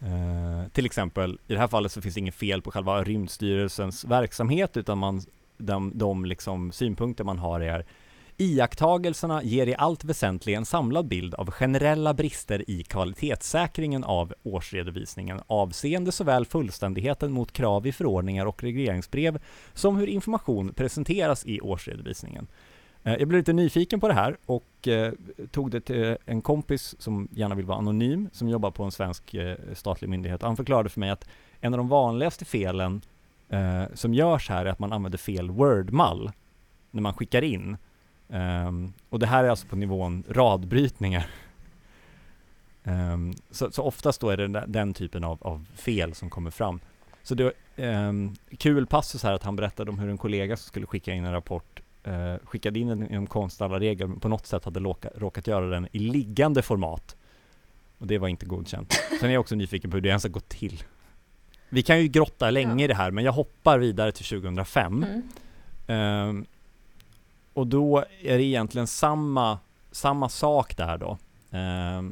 Eh, 0.00 0.68
till 0.72 0.86
exempel, 0.86 1.38
i 1.46 1.52
det 1.52 1.58
här 1.58 1.68
fallet 1.68 1.92
så 1.92 2.02
finns 2.02 2.14
det 2.14 2.20
inget 2.20 2.34
fel 2.34 2.62
på 2.62 2.70
själva 2.70 3.04
Rymdstyrelsens 3.04 4.04
verksamhet 4.04 4.76
utan 4.76 4.98
man, 4.98 5.20
de, 5.58 5.92
de 5.94 6.24
liksom 6.24 6.72
synpunkter 6.72 7.24
man 7.24 7.38
har 7.38 7.60
är 7.60 7.84
Iakttagelserna 8.40 9.42
ger 9.42 9.66
i 9.66 9.74
allt 9.74 10.04
väsentligt 10.04 10.56
en 10.56 10.64
samlad 10.64 11.06
bild 11.06 11.34
av 11.34 11.50
generella 11.50 12.14
brister 12.14 12.70
i 12.70 12.82
kvalitetssäkringen 12.82 14.04
av 14.04 14.34
årsredovisningen 14.42 15.40
avseende 15.46 16.12
såväl 16.12 16.46
fullständigheten 16.46 17.32
mot 17.32 17.52
krav 17.52 17.86
i 17.86 17.92
förordningar 17.92 18.46
och 18.46 18.62
regleringsbrev 18.62 19.42
som 19.74 19.96
hur 19.96 20.06
information 20.06 20.74
presenteras 20.74 21.46
i 21.46 21.60
årsredovisningen. 21.60 22.46
Eh, 23.02 23.12
jag 23.12 23.28
blev 23.28 23.38
lite 23.38 23.52
nyfiken 23.52 24.00
på 24.00 24.08
det 24.08 24.14
här 24.14 24.36
och 24.46 24.88
eh, 24.88 25.12
tog 25.50 25.70
det 25.70 25.80
till 25.80 26.16
en 26.26 26.42
kompis 26.42 26.94
som 26.98 27.28
gärna 27.32 27.54
vill 27.54 27.66
vara 27.66 27.78
anonym, 27.78 28.28
som 28.32 28.48
jobbar 28.48 28.70
på 28.70 28.84
en 28.84 28.92
svensk 28.92 29.34
eh, 29.34 29.56
statlig 29.74 30.08
myndighet. 30.08 30.42
Han 30.42 30.56
förklarade 30.56 30.88
för 30.88 31.00
mig 31.00 31.10
att 31.10 31.28
en 31.60 31.74
av 31.74 31.78
de 31.78 31.88
vanligaste 31.88 32.44
felen 32.44 33.00
som 33.94 34.14
görs 34.14 34.48
här 34.48 34.66
är 34.66 34.70
att 34.70 34.78
man 34.78 34.92
använder 34.92 35.18
fel 35.18 35.50
wordmall 35.50 36.30
när 36.90 37.02
man 37.02 37.14
skickar 37.14 37.42
in. 37.42 37.76
Ehm, 38.32 38.92
och 39.08 39.18
det 39.18 39.26
här 39.26 39.44
är 39.44 39.48
alltså 39.48 39.66
på 39.66 39.76
nivån 39.76 40.24
radbrytningar. 40.28 41.26
Ehm, 42.84 43.32
så, 43.50 43.70
så 43.72 43.82
oftast 43.82 44.20
då 44.20 44.30
är 44.30 44.36
det 44.36 44.48
den, 44.48 44.72
den 44.72 44.94
typen 44.94 45.24
av, 45.24 45.38
av 45.40 45.66
fel 45.74 46.14
som 46.14 46.30
kommer 46.30 46.50
fram. 46.50 46.80
Så 47.22 47.34
det 47.34 47.44
var 47.44 47.52
ehm, 47.76 48.34
kul 48.58 48.86
passus 48.86 49.22
här 49.22 49.32
att 49.32 49.42
han 49.42 49.56
berättade 49.56 49.90
om 49.90 49.98
hur 49.98 50.08
en 50.10 50.18
kollega 50.18 50.56
som 50.56 50.68
skulle 50.68 50.86
skicka 50.86 51.12
in 51.12 51.24
en 51.24 51.32
rapport 51.32 51.80
eh, 52.04 52.34
skickade 52.44 52.78
in 52.78 52.88
den 52.88 53.10
inom 53.10 53.26
konst 53.26 53.62
alla 53.62 53.80
regler, 53.80 54.06
men 54.06 54.20
på 54.20 54.28
något 54.28 54.46
sätt 54.46 54.64
hade 54.64 54.80
låka, 54.80 55.10
råkat 55.16 55.46
göra 55.46 55.66
den 55.66 55.88
i 55.92 55.98
liggande 55.98 56.62
format. 56.62 57.16
Och 57.98 58.06
det 58.06 58.18
var 58.18 58.28
inte 58.28 58.46
godkänt. 58.46 58.92
Sen 59.20 59.28
är 59.30 59.34
jag 59.34 59.40
också 59.40 59.54
nyfiken 59.54 59.90
på 59.90 59.96
hur 59.96 60.02
det 60.02 60.08
ens 60.08 60.22
har 60.22 60.30
gått 60.30 60.48
till. 60.48 60.82
Vi 61.68 61.82
kan 61.82 62.00
ju 62.00 62.08
grotta 62.08 62.50
länge 62.50 62.82
Ja. 62.82 62.84
i 62.84 62.86
det 62.86 62.94
här, 62.94 63.10
men 63.10 63.24
jag 63.24 63.32
hoppar 63.32 63.78
vidare 63.78 64.12
till 64.12 64.24
2005. 64.24 65.04
Mm. 65.04 65.22
Ehm, 65.86 66.46
och 67.54 67.66
då 67.66 68.04
är 68.22 68.38
det 68.38 68.44
egentligen 68.44 68.86
samma, 68.86 69.58
samma 69.90 70.28
sak 70.28 70.76
där 70.76 70.98
då. 70.98 71.18
Eh, 71.58 72.02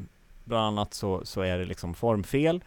bland 0.44 0.66
annat 0.66 0.94
så, 0.94 1.24
så 1.24 1.40
är 1.40 1.58
det 1.58 1.64
liksom 1.64 1.94
formfel, 1.94 2.64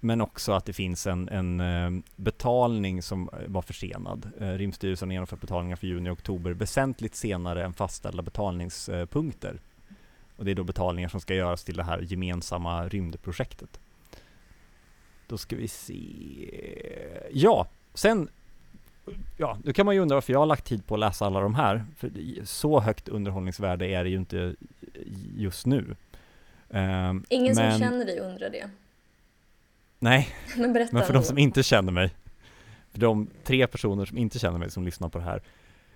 men 0.00 0.20
också 0.20 0.52
att 0.52 0.64
det 0.64 0.72
finns 0.72 1.06
en, 1.06 1.28
en 1.28 1.60
ehm, 1.60 2.02
betalning 2.16 3.02
som 3.02 3.28
eh, 3.28 3.48
var 3.48 3.62
försenad. 3.62 4.30
Eh, 4.40 4.48
Rymdstyrelsen 4.48 5.10
genomför 5.10 5.36
betalningar 5.36 5.76
för 5.76 5.86
juni 5.86 6.10
och 6.10 6.12
oktober 6.12 6.50
väsentligt 6.50 7.14
senare 7.14 7.64
än 7.64 7.72
fastställda 7.72 8.22
betalningspunkter. 8.22 9.54
Eh, 9.54 9.96
och 10.36 10.44
det 10.44 10.50
är 10.50 10.54
då 10.54 10.64
betalningar 10.64 11.08
som 11.08 11.20
ska 11.20 11.34
göras 11.34 11.64
till 11.64 11.76
det 11.76 11.84
här 11.84 12.00
gemensamma 12.00 12.88
rymdprojektet. 12.88 13.80
Då 15.26 15.38
ska 15.38 15.56
vi 15.56 15.68
se. 15.68 16.00
Ja, 17.32 17.66
sen 17.94 18.28
Ja, 19.36 19.58
då 19.64 19.72
kan 19.72 19.86
man 19.86 19.94
ju 19.94 20.00
undra 20.00 20.16
varför 20.16 20.32
jag 20.32 20.40
har 20.40 20.46
lagt 20.46 20.64
tid 20.64 20.86
på 20.86 20.94
att 20.94 21.00
läsa 21.00 21.26
alla 21.26 21.40
de 21.40 21.54
här. 21.54 21.84
För 21.96 22.10
så 22.44 22.80
högt 22.80 23.08
underhållningsvärde 23.08 23.86
är 23.86 24.04
det 24.04 24.10
ju 24.10 24.16
inte 24.16 24.54
just 25.36 25.66
nu. 25.66 25.96
Ehm, 26.70 27.24
Ingen 27.28 27.54
men, 27.54 27.72
som 27.72 27.80
känner 27.80 28.04
dig 28.04 28.20
undrar 28.20 28.50
det. 28.50 28.70
Nej, 29.98 30.28
Men 30.56 30.72
berätta 30.72 30.96
men 30.96 31.06
för 31.06 31.12
de 31.12 31.22
som 31.22 31.38
inte 31.38 31.62
känner 31.62 31.92
mig. 31.92 32.14
För 32.92 32.98
de 32.98 33.30
tre 33.44 33.66
personer 33.66 34.04
som 34.04 34.18
inte 34.18 34.38
känner 34.38 34.58
mig 34.58 34.70
som 34.70 34.84
lyssnar 34.84 35.08
på 35.08 35.18
det 35.18 35.24
här. 35.24 35.42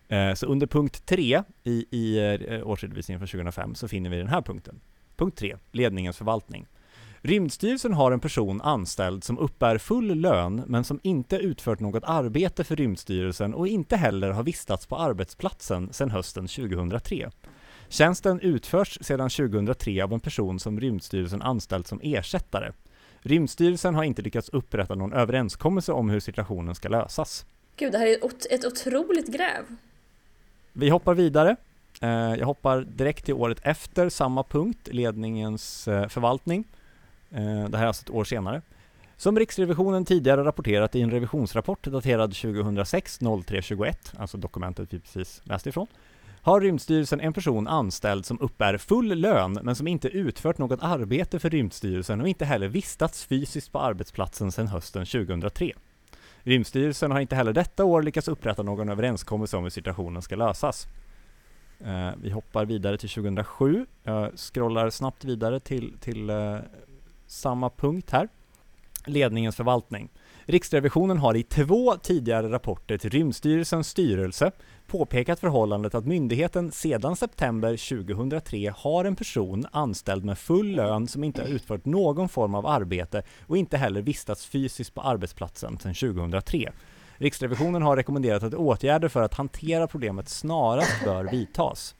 Eh, 0.08 0.34
så 0.34 0.46
under 0.46 0.66
punkt 0.66 1.06
3 1.06 1.42
i, 1.64 1.86
i 1.90 2.18
eh, 2.18 2.68
årsredovisningen 2.68 3.20
från 3.20 3.28
2005 3.28 3.74
så 3.74 3.88
finner 3.88 4.10
vi 4.10 4.16
den 4.16 4.28
här 4.28 4.42
punkten. 4.42 4.80
Punkt 5.16 5.38
3, 5.38 5.56
ledningens 5.72 6.16
förvaltning. 6.16 6.66
Rymdstyrelsen 7.24 7.92
har 7.92 8.12
en 8.12 8.20
person 8.20 8.60
anställd 8.60 9.24
som 9.24 9.38
uppbär 9.38 9.78
full 9.78 10.14
lön 10.20 10.62
men 10.66 10.84
som 10.84 11.00
inte 11.02 11.36
utfört 11.36 11.80
något 11.80 12.04
arbete 12.06 12.64
för 12.64 12.76
Rymdstyrelsen 12.76 13.54
och 13.54 13.68
inte 13.68 13.96
heller 13.96 14.30
har 14.30 14.42
vistats 14.42 14.86
på 14.86 14.96
arbetsplatsen 14.96 15.92
sedan 15.92 16.10
hösten 16.10 16.48
2003. 16.48 17.30
Tjänsten 17.88 18.40
utförs 18.40 18.98
sedan 19.00 19.30
2003 19.30 20.02
av 20.04 20.12
en 20.12 20.20
person 20.20 20.60
som 20.60 20.80
Rymdstyrelsen 20.80 21.42
anställt 21.42 21.86
som 21.86 22.00
ersättare. 22.02 22.72
Rymdstyrelsen 23.20 23.94
har 23.94 24.04
inte 24.04 24.22
lyckats 24.22 24.48
upprätta 24.48 24.94
någon 24.94 25.12
överenskommelse 25.12 25.92
om 25.92 26.10
hur 26.10 26.20
situationen 26.20 26.74
ska 26.74 26.88
lösas. 26.88 27.46
Gud, 27.76 27.92
det 27.92 27.98
här 27.98 28.06
är 28.06 28.12
ett, 28.16 28.22
ot- 28.24 28.46
ett 28.50 28.64
otroligt 28.64 29.32
gräv. 29.32 29.64
Vi 30.72 30.88
hoppar 30.88 31.14
vidare. 31.14 31.56
Eh, 32.00 32.08
Jag 32.10 32.46
hoppar 32.46 32.80
direkt 32.80 33.24
till 33.24 33.34
året 33.34 33.58
efter 33.62 34.08
samma 34.08 34.42
punkt, 34.42 34.88
ledningens 34.92 35.88
eh, 35.88 36.08
förvaltning. 36.08 36.64
Eh, 37.34 37.68
det 37.68 37.78
här 37.78 37.84
är 37.84 37.88
alltså 37.88 38.02
ett 38.02 38.10
år 38.10 38.24
senare. 38.24 38.62
Som 39.16 39.38
Riksrevisionen 39.38 40.04
tidigare 40.04 40.44
rapporterat 40.44 40.94
i 40.94 41.00
en 41.00 41.10
revisionsrapport 41.10 41.86
daterad 41.86 42.34
2006 42.34 43.18
0321, 43.18 44.12
alltså 44.18 44.38
dokumentet 44.38 44.92
vi 44.92 45.00
precis 45.00 45.42
läste 45.44 45.68
ifrån, 45.68 45.86
har 46.42 46.60
Rymdstyrelsen 46.60 47.20
en 47.20 47.32
person 47.32 47.68
anställd 47.68 48.26
som 48.26 48.40
uppbär 48.40 48.78
full 48.78 49.18
lön 49.18 49.58
men 49.62 49.76
som 49.76 49.86
inte 49.88 50.08
utfört 50.08 50.58
något 50.58 50.82
arbete 50.82 51.38
för 51.38 51.50
Rymdstyrelsen 51.50 52.20
och 52.20 52.28
inte 52.28 52.44
heller 52.44 52.68
vistats 52.68 53.24
fysiskt 53.24 53.72
på 53.72 53.80
arbetsplatsen 53.80 54.52
sedan 54.52 54.68
hösten 54.68 55.06
2003. 55.06 55.72
Rymdstyrelsen 56.42 57.10
har 57.10 57.20
inte 57.20 57.36
heller 57.36 57.52
detta 57.52 57.84
år 57.84 58.02
lyckats 58.02 58.28
upprätta 58.28 58.62
någon 58.62 58.88
överenskommelse 58.88 59.56
om 59.56 59.62
hur 59.62 59.70
situationen 59.70 60.22
ska 60.22 60.36
lösas. 60.36 60.86
Eh, 61.84 62.10
vi 62.22 62.30
hoppar 62.30 62.64
vidare 62.64 62.98
till 62.98 63.08
2007. 63.08 63.86
Jag 64.02 64.38
scrollar 64.38 64.90
snabbt 64.90 65.24
vidare 65.24 65.60
till, 65.60 65.94
till 66.00 66.30
eh, 66.30 66.56
samma 67.32 67.70
punkt 67.70 68.10
här. 68.10 68.28
Ledningens 69.06 69.56
förvaltning. 69.56 70.08
Riksrevisionen 70.44 71.18
har 71.18 71.36
i 71.36 71.42
två 71.42 71.96
tidigare 71.96 72.50
rapporter 72.50 72.98
till 72.98 73.10
Rymdstyrelsens 73.10 73.88
styrelse 73.88 74.50
påpekat 74.86 75.40
förhållandet 75.40 75.94
att 75.94 76.06
myndigheten 76.06 76.72
sedan 76.72 77.16
september 77.16 78.04
2003 78.04 78.72
har 78.76 79.04
en 79.04 79.16
person 79.16 79.66
anställd 79.72 80.24
med 80.24 80.38
full 80.38 80.76
lön 80.76 81.08
som 81.08 81.24
inte 81.24 81.42
har 81.42 81.48
utfört 81.48 81.84
någon 81.84 82.28
form 82.28 82.54
av 82.54 82.66
arbete 82.66 83.22
och 83.46 83.56
inte 83.56 83.76
heller 83.76 84.02
vistats 84.02 84.46
fysiskt 84.46 84.94
på 84.94 85.00
arbetsplatsen 85.00 85.78
sedan 85.78 85.94
2003. 85.94 86.72
Riksrevisionen 87.16 87.82
har 87.82 87.96
rekommenderat 87.96 88.42
att 88.42 88.54
åtgärder 88.54 89.08
för 89.08 89.22
att 89.22 89.34
hantera 89.34 89.86
problemet 89.86 90.28
snarast 90.28 91.04
bör 91.04 91.24
vidtas. 91.24 91.94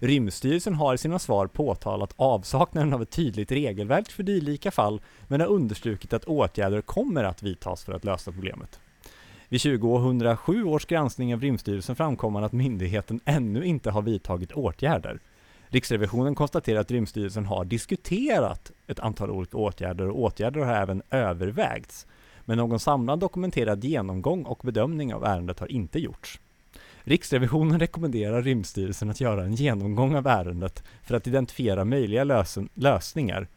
Rymdstyrelsen 0.00 0.74
har 0.74 0.94
i 0.94 0.98
sina 0.98 1.18
svar 1.18 1.46
påtalat 1.46 2.14
avsaknaden 2.16 2.94
av 2.94 3.02
ett 3.02 3.10
tydligt 3.10 3.52
regelverk 3.52 4.10
för 4.10 4.22
dylika 4.22 4.70
fall, 4.70 5.00
men 5.28 5.40
har 5.40 5.48
understrukit 5.48 6.12
att 6.12 6.24
åtgärder 6.24 6.80
kommer 6.80 7.24
att 7.24 7.42
vidtas 7.42 7.84
för 7.84 7.92
att 7.92 8.04
lösa 8.04 8.32
problemet. 8.32 8.80
Vid 9.48 9.60
2007 9.60 10.64
års 10.64 10.86
granskning 10.86 11.34
av 11.34 11.40
Rymdstyrelsen 11.40 11.96
framkommer 11.96 12.42
att 12.42 12.52
myndigheten 12.52 13.20
ännu 13.24 13.64
inte 13.64 13.90
har 13.90 14.02
vidtagit 14.02 14.52
åtgärder. 14.52 15.20
Riksrevisionen 15.68 16.34
konstaterar 16.34 16.80
att 16.80 16.90
Rymdstyrelsen 16.90 17.46
har 17.46 17.64
diskuterat 17.64 18.72
ett 18.86 19.00
antal 19.00 19.30
olika 19.30 19.56
åtgärder 19.56 20.08
och 20.08 20.20
åtgärder 20.20 20.60
har 20.60 20.74
även 20.74 21.02
övervägts. 21.10 22.06
Men 22.44 22.58
någon 22.58 22.80
samlad 22.80 23.18
dokumenterad 23.18 23.84
genomgång 23.84 24.44
och 24.44 24.60
bedömning 24.62 25.14
av 25.14 25.24
ärendet 25.24 25.60
har 25.60 25.72
inte 25.72 25.98
gjorts. 25.98 26.40
Riksrevisionen 27.08 27.78
rekommenderar 27.78 28.42
Rymdstyrelsen 28.42 29.10
att 29.10 29.20
göra 29.20 29.44
en 29.44 29.54
genomgång 29.54 30.14
av 30.14 30.26
ärendet 30.26 30.82
för 31.02 31.14
att 31.14 31.26
identifiera 31.26 31.84
möjliga 31.84 32.24
lösen, 32.24 32.68
lösningar 32.74 33.48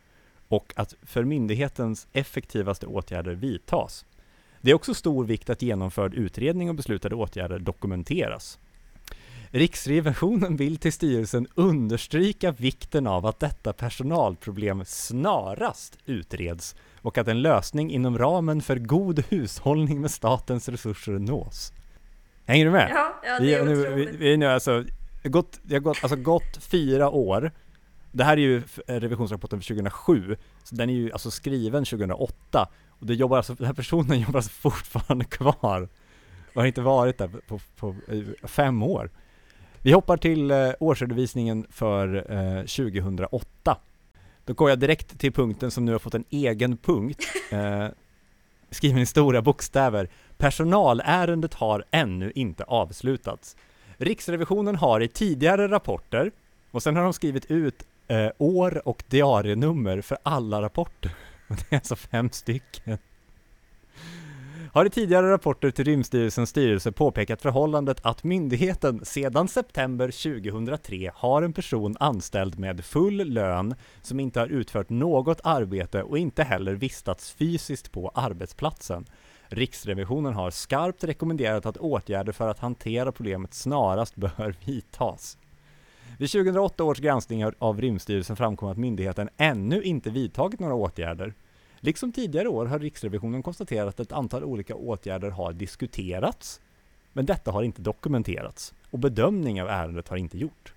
och 0.48 0.74
att 0.76 0.96
för 1.02 1.24
myndighetens 1.24 2.08
effektivaste 2.14 2.86
åtgärder 2.86 3.36
vidtas. 3.36 4.06
Det 4.62 4.72
är 4.72 4.76
också 4.76 4.94
stor 4.94 5.26
vikt 5.26 5.50
att 5.50 5.62
genomförd 5.62 6.14
utredning 6.14 6.70
och 6.70 6.76
beslutade 6.76 7.16
åtgärder 7.16 7.60
dokumenteras. 7.60 8.60
Riksrevisionen 9.48 10.56
vill 10.56 10.78
till 10.78 10.94
styrelsen 10.94 11.48
understryka 11.56 12.52
vikten 12.52 13.08
av 13.08 13.26
att 13.26 13.40
detta 13.40 13.74
personalproblem 13.74 14.84
snarast 14.86 15.98
utreds 16.06 16.76
och 17.02 17.18
att 17.18 17.28
en 17.28 17.42
lösning 17.42 17.92
inom 17.92 18.18
ramen 18.18 18.62
för 18.62 18.76
god 18.76 19.24
hushållning 19.30 20.02
med 20.02 20.12
statens 20.12 20.70
resurser 20.70 21.12
nås. 21.12 21.74
Hänger 22.50 22.66
du 22.66 22.72
med? 22.72 22.90
Ja, 22.92 23.14
ja 23.24 23.40
det 23.40 23.44
vi, 23.46 23.54
är 23.54 23.66
nu, 23.66 23.96
vi, 23.96 24.06
vi 24.18 24.34
är 24.34 24.38
nu 24.38 24.46
alltså, 24.46 24.84
gått, 25.24 25.60
det 25.64 25.76
har 25.76 25.80
gått, 25.80 25.98
alltså 26.04 26.16
gått 26.18 26.58
fyra 26.62 27.10
år. 27.10 27.52
Det 28.12 28.24
här 28.24 28.34
är 28.34 28.42
ju 28.42 28.58
f- 28.58 28.80
revisionsrapporten 28.88 29.62
för 29.62 29.68
2007, 29.68 30.36
så 30.64 30.76
den 30.76 30.90
är 30.90 30.94
ju 30.94 31.12
alltså 31.12 31.32
skriven 31.32 31.86
2008. 31.86 32.70
Och 32.90 33.06
det 33.06 33.14
jobbar 33.14 33.38
alltså, 33.38 33.54
den 33.54 33.66
här 33.66 33.74
personen 33.74 34.20
jobbar 34.22 34.36
alltså 34.38 34.52
fortfarande 34.52 35.26
kvar. 35.26 35.90
Och 36.54 36.62
har 36.62 36.66
inte 36.68 36.82
varit 36.82 37.18
där 37.18 37.28
på, 37.48 37.60
på, 37.76 37.96
eh, 38.08 38.48
fem 38.48 38.84
år. 38.84 39.10
Vi 39.82 39.92
hoppar 39.92 40.18
till 40.18 40.52
eh, 40.52 40.70
årsredovisningen 40.80 41.66
för 41.70 42.32
eh, 42.32 42.62
2008. 42.62 43.78
Då 44.46 44.54
går 44.54 44.70
jag 44.70 44.80
direkt 44.80 45.20
till 45.20 45.34
punkten 45.34 45.72
som 45.72 45.86
nu 45.86 45.92
har 45.92 46.00
fått 46.00 46.14
en 46.16 46.26
egen 46.30 46.78
punkt. 46.78 47.24
Skriven 48.72 49.02
i 49.02 49.06
stora 49.06 49.42
bokstäver. 49.42 50.10
Personalärendet 50.38 51.54
har 51.54 51.84
ännu 51.92 52.32
inte 52.36 52.64
avslutats. 52.64 53.56
Riksrevisionen 53.98 54.76
har 54.76 55.02
i 55.02 55.08
tidigare 55.08 55.68
rapporter, 55.68 56.32
och 56.72 56.84
sen 56.84 56.96
har 56.96 57.04
de 57.04 57.14
skrivit 57.14 57.52
ut 57.52 57.84
eh, 58.08 58.30
år 58.38 58.88
och 58.88 59.04
diarienummer 59.08 60.02
för 60.02 60.18
alla 60.24 60.62
rapporter. 60.62 61.12
Och 61.48 61.56
det 61.56 61.76
är 61.76 61.76
alltså 61.76 61.96
fem 61.96 62.30
stycken. 62.30 62.98
Har 64.80 64.86
i 64.86 64.90
tidigare 64.90 65.32
rapporter 65.32 65.72
till 65.72 65.86
Rymdstyrelsens 65.86 66.50
styrelse 66.50 66.92
påpekat 66.92 67.42
förhållandet 67.42 68.00
att 68.02 68.24
myndigheten 68.24 69.06
sedan 69.06 69.48
september 69.48 70.06
2003 70.40 71.12
har 71.16 71.42
en 71.42 71.54
person 71.54 71.96
anställd 72.00 72.60
med 72.60 72.86
full 72.86 73.18
lön 73.18 73.76
som 74.02 74.20
inte 74.20 74.40
har 74.40 74.48
utfört 74.48 74.90
något 74.90 75.42
arbete 75.44 76.04
och 76.04 76.18
inte 76.18 76.44
heller 76.44 76.74
vistats 76.74 77.32
fysiskt 77.32 77.92
på 77.92 78.12
arbetsplatsen. 78.16 79.06
Riksrevisionen 79.48 80.34
har 80.34 80.52
skarpt 80.52 81.04
rekommenderat 81.04 81.66
att 81.66 81.78
åtgärder 81.78 82.32
för 82.32 82.48
att 82.48 82.60
hantera 82.60 83.12
problemet 83.12 83.54
snarast 83.54 84.16
bör 84.16 84.56
vidtas. 84.66 85.38
Vid 86.18 86.32
2008 86.32 86.84
års 86.84 87.00
granskning 87.00 87.46
av 87.60 87.82
Rymdstyrelsen 87.82 88.36
framkom 88.36 88.70
att 88.70 88.78
myndigheten 88.78 89.30
ännu 89.38 89.84
inte 89.84 90.10
vidtagit 90.10 90.60
några 90.60 90.74
åtgärder. 90.76 91.34
Liksom 91.80 92.12
tidigare 92.12 92.48
år 92.48 92.66
har 92.66 92.80
Riksrevisionen 92.80 93.44
konstaterat 93.44 93.88
att 93.88 94.00
ett 94.00 94.12
antal 94.12 94.44
olika 94.44 94.76
åtgärder 94.76 95.30
har 95.30 95.54
diskuterats, 95.54 96.62
men 97.14 97.26
detta 97.26 97.52
har 97.52 97.64
inte 97.64 97.82
dokumenterats 97.82 98.74
och 98.92 99.00
bedömning 99.00 99.62
av 99.62 99.70
ärendet 99.70 100.08
har 100.08 100.18
inte 100.18 100.38
gjort. 100.38 100.74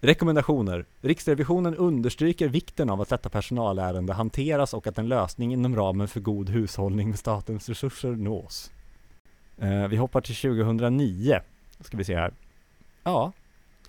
Rekommendationer. 0.00 0.84
Riksrevisionen 1.00 1.76
understryker 1.76 2.48
vikten 2.48 2.90
av 2.90 3.00
att 3.00 3.08
detta 3.08 3.28
personalärende 3.28 4.12
hanteras 4.12 4.74
och 4.74 4.86
att 4.86 4.98
en 4.98 5.08
lösning 5.08 5.52
inom 5.52 5.76
ramen 5.76 6.08
för 6.08 6.20
god 6.20 6.48
hushållning 6.48 7.08
med 7.08 7.18
statens 7.18 7.68
resurser 7.68 8.10
nås. 8.10 8.72
Eh, 9.58 9.88
vi 9.88 9.96
hoppar 9.96 10.20
till 10.20 10.34
2009. 10.34 11.40
Ska 11.80 11.96
vi 11.96 12.04
se 12.04 12.16
här. 12.16 12.32
Ja, 13.02 13.32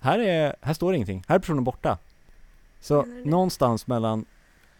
här, 0.00 0.18
är, 0.18 0.56
här 0.60 0.74
står 0.74 0.94
ingenting. 0.94 1.24
Här 1.28 1.34
är 1.34 1.38
personen 1.38 1.64
borta. 1.64 1.98
Så 2.80 3.04
någonstans 3.24 3.86
mellan 3.86 4.24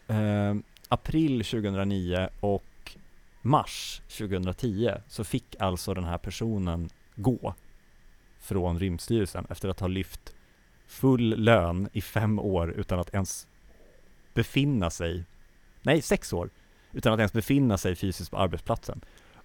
eh, 0.08 0.54
april 0.88 1.44
2009 1.44 2.28
och 2.40 2.96
mars 3.42 4.02
2010 4.08 4.90
så 5.08 5.24
fick 5.24 5.56
alltså 5.58 5.94
den 5.94 6.04
här 6.04 6.18
personen 6.18 6.88
gå 7.14 7.54
från 8.38 8.78
Rymdstyrelsen 8.78 9.46
efter 9.50 9.68
att 9.68 9.80
ha 9.80 9.86
lyft 9.88 10.34
full 10.86 11.34
lön 11.38 11.88
i 11.92 12.00
fem 12.00 12.38
år 12.38 12.70
utan 12.70 12.98
att 12.98 13.14
ens 13.14 13.48
befinna 14.34 14.90
sig, 14.90 15.24
nej 15.82 16.02
sex 16.02 16.32
år, 16.32 16.50
utan 16.92 17.12
att 17.12 17.18
ens 17.18 17.32
befinna 17.32 17.78
sig 17.78 17.94
fysiskt 17.94 18.30
på 18.30 18.36
arbetsplatsen. 18.36 19.00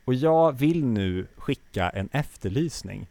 Och 0.06 0.14
jag 0.14 0.60
vill 0.60 0.86
nu 0.86 1.28
skicka 1.36 1.90
en 1.90 2.10
efterlysning. 2.12 3.08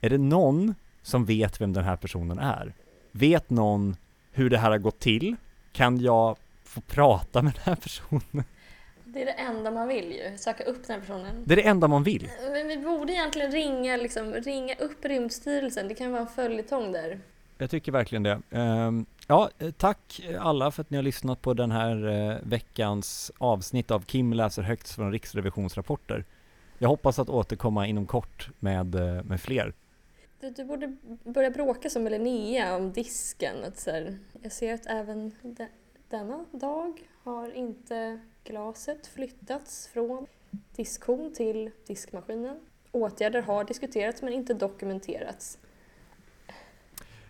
Är 0.00 0.10
det 0.10 0.18
någon 0.18 0.74
som 1.02 1.24
vet 1.24 1.60
vem 1.60 1.72
den 1.72 1.84
här 1.84 1.96
personen 1.96 2.38
är? 2.38 2.74
Vet 3.12 3.50
någon 3.50 3.96
hur 4.32 4.50
det 4.50 4.58
här 4.58 4.70
har 4.70 4.78
gått 4.78 4.98
till? 4.98 5.36
Kan 5.72 6.00
jag 6.00 6.36
få 6.70 6.80
prata 6.80 7.42
med 7.42 7.52
den 7.52 7.62
här 7.64 7.76
personen? 7.76 8.44
Det 9.04 9.22
är 9.22 9.26
det 9.26 9.32
enda 9.32 9.70
man 9.70 9.88
vill 9.88 10.12
ju, 10.12 10.38
söka 10.38 10.64
upp 10.64 10.86
den 10.86 10.94
här 10.94 11.00
personen. 11.00 11.44
Det 11.44 11.54
är 11.54 11.56
det 11.56 11.62
enda 11.62 11.88
man 11.88 12.02
vill. 12.02 12.30
Men 12.52 12.68
vi 12.68 12.76
borde 12.76 13.12
egentligen 13.12 13.52
ringa, 13.52 13.96
liksom, 13.96 14.32
ringa 14.32 14.74
upp 14.74 15.04
Rymdstyrelsen, 15.04 15.88
det 15.88 15.94
kan 15.94 16.12
vara 16.12 16.22
en 16.22 16.28
följetong 16.28 16.92
där. 16.92 17.20
Jag 17.58 17.70
tycker 17.70 17.92
verkligen 17.92 18.22
det. 18.22 18.40
Ehm, 18.50 19.06
ja, 19.26 19.50
eh, 19.58 19.70
tack 19.70 20.20
alla 20.38 20.70
för 20.70 20.82
att 20.82 20.90
ni 20.90 20.96
har 20.96 21.02
lyssnat 21.02 21.42
på 21.42 21.54
den 21.54 21.70
här 21.70 22.08
eh, 22.08 22.36
veckans 22.42 23.32
avsnitt 23.38 23.90
av 23.90 24.00
Kim 24.00 24.32
läser 24.32 24.62
högt 24.62 24.90
från 24.90 25.12
Riksrevisionsrapporter. 25.12 26.24
Jag 26.78 26.88
hoppas 26.88 27.18
att 27.18 27.28
återkomma 27.28 27.86
inom 27.86 28.06
kort 28.06 28.48
med, 28.58 28.94
eh, 28.94 29.22
med 29.22 29.40
fler. 29.40 29.72
Du, 30.40 30.50
du 30.50 30.64
borde 30.64 30.96
börja 31.24 31.50
bråka 31.50 31.90
som 31.90 32.04
Linnea 32.04 32.76
om 32.76 32.92
disken. 32.92 33.64
Att 33.64 33.78
så 33.78 33.90
här, 33.90 34.18
jag 34.42 34.52
ser 34.52 34.74
att 34.74 34.86
även 34.86 35.32
denna 36.10 36.44
dag 36.52 37.02
har 37.22 37.52
inte 37.52 38.20
glaset 38.44 39.06
flyttats 39.06 39.86
från 39.86 40.26
diskhon 40.76 41.32
till 41.34 41.70
diskmaskinen. 41.86 42.60
Åtgärder 42.92 43.42
har 43.42 43.64
diskuterats 43.64 44.22
men 44.22 44.32
inte 44.32 44.54
dokumenterats. 44.54 45.58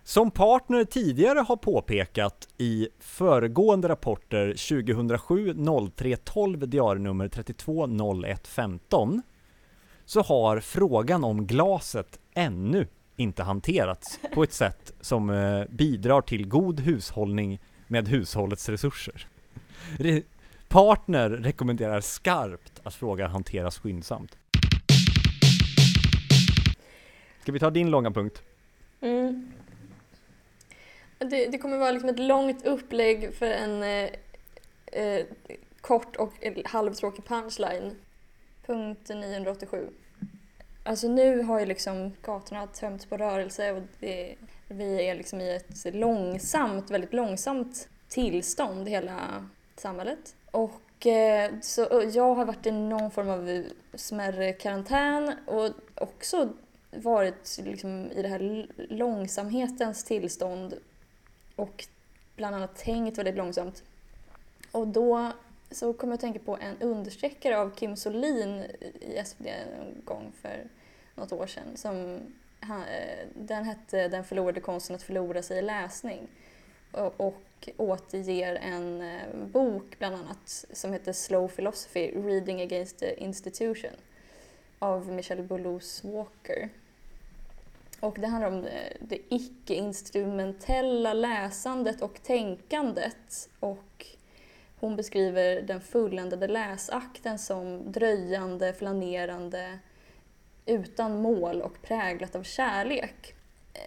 Som 0.02 0.30
partner 0.30 0.84
tidigare 0.84 1.38
har 1.38 1.56
påpekat 1.56 2.48
i 2.58 2.88
föregående 2.98 3.88
rapporter 3.88 4.46
2007 4.48 5.54
03 5.96 6.16
12 6.16 6.68
diarienummer 6.68 7.28
32 7.28 7.86
01 8.24 8.46
15 8.46 9.22
så 10.04 10.20
har 10.20 10.60
frågan 10.60 11.24
om 11.24 11.46
glaset 11.46 12.18
ännu 12.34 12.86
inte 13.16 13.42
hanterats 13.42 14.20
på 14.34 14.42
ett 14.42 14.52
sätt 14.52 14.92
som 15.00 15.30
eh, 15.30 15.64
bidrar 15.70 16.20
till 16.20 16.48
god 16.48 16.80
hushållning 16.80 17.60
med 17.90 18.08
hushållets 18.08 18.68
resurser. 18.68 19.26
Re- 19.98 20.22
Partner 20.68 21.30
rekommenderar 21.30 22.00
skarpt 22.00 22.80
att 22.82 22.94
frågan 22.94 23.30
hanteras 23.30 23.78
skyndsamt. 23.78 24.38
Ska 27.42 27.52
vi 27.52 27.58
ta 27.58 27.70
din 27.70 27.90
långa 27.90 28.10
punkt? 28.10 28.42
Mm. 29.00 29.52
Det, 31.18 31.46
det 31.46 31.58
kommer 31.58 31.78
vara 31.78 31.90
liksom 31.90 32.08
ett 32.10 32.18
långt 32.18 32.66
upplägg 32.66 33.34
för 33.34 33.46
en 33.46 33.82
eh, 33.82 34.10
eh, 35.02 35.26
kort 35.80 36.16
och 36.16 36.32
eh, 36.40 36.52
halvtråkig 36.64 37.24
punchline. 37.24 37.96
Punkt 38.66 39.08
987. 39.08 39.88
Alltså 40.90 41.08
nu 41.08 41.42
har 41.42 41.60
ju 41.60 41.66
liksom 41.66 42.12
gatorna 42.22 42.66
tömts 42.66 43.06
på 43.06 43.16
rörelse 43.16 43.72
och 43.72 43.82
det, 44.00 44.34
vi 44.68 45.08
är 45.08 45.14
liksom 45.14 45.40
i 45.40 45.54
ett 45.56 45.94
långsamt, 45.94 46.90
väldigt 46.90 47.12
långsamt 47.12 47.88
tillstånd 48.08 48.88
hela 48.88 49.46
samhället. 49.76 50.34
Och 50.50 51.06
eh, 51.06 51.52
så 51.62 52.02
jag 52.12 52.34
har 52.34 52.44
varit 52.44 52.66
i 52.66 52.70
någon 52.70 53.10
form 53.10 53.30
av 53.30 53.64
smärre 53.94 54.52
karantän 54.52 55.34
och 55.46 55.70
också 55.94 56.48
varit 56.90 57.60
liksom 57.64 58.10
i 58.10 58.22
det 58.22 58.28
här 58.28 58.66
långsamhetens 58.76 60.04
tillstånd 60.04 60.74
och 61.56 61.84
bland 62.36 62.56
annat 62.56 62.76
tänkt 62.76 63.18
väldigt 63.18 63.36
långsamt. 63.36 63.82
Och 64.72 64.88
då 64.88 65.32
så 65.70 65.92
kom 65.92 66.08
jag 66.08 66.14
att 66.14 66.20
tänka 66.20 66.38
på 66.38 66.56
en 66.56 66.76
understreckare 66.80 67.58
av 67.58 67.70
Kim 67.70 67.96
Solin 67.96 68.64
i 69.00 69.22
SVT 69.24 69.46
en 69.46 70.02
gång 70.04 70.32
för 70.42 70.64
något 71.20 71.32
år 71.32 71.46
sedan. 71.46 71.76
Som, 71.76 72.20
han, 72.60 72.80
eh, 72.80 73.26
den 73.34 73.64
hette 73.64 74.08
Den 74.08 74.24
förlorade 74.24 74.60
konsten 74.60 74.96
att 74.96 75.02
förlora 75.02 75.42
sig 75.42 75.58
i 75.58 75.62
läsning 75.62 76.28
och, 76.92 77.20
och 77.20 77.68
återger 77.76 78.54
en 78.54 79.02
eh, 79.02 79.46
bok 79.52 79.98
bland 79.98 80.14
annat 80.14 80.64
som 80.72 80.92
heter 80.92 81.12
Slow 81.12 81.48
Philosophy, 81.48 82.10
Reading 82.10 82.60
Against 82.60 82.98
the 82.98 83.22
Institution 83.22 83.92
av 84.78 85.08
Michelle 85.08 85.42
Boulos 85.42 86.04
Walker. 86.04 86.68
Och 88.00 88.16
det 88.20 88.26
handlar 88.26 88.48
om 88.48 88.62
det, 88.62 88.96
det 89.00 89.18
icke-instrumentella 89.28 91.12
läsandet 91.12 92.02
och 92.02 92.22
tänkandet. 92.22 93.48
Och 93.60 94.06
hon 94.80 94.96
beskriver 94.96 95.62
den 95.62 95.80
fulländade 95.80 96.48
läsakten 96.48 97.38
som 97.38 97.92
dröjande, 97.92 98.72
flanerande, 98.72 99.78
utan 100.70 101.22
mål 101.22 101.62
och 101.62 101.82
präglat 101.82 102.34
av 102.34 102.42
kärlek. 102.42 103.34
Eh, 103.74 103.80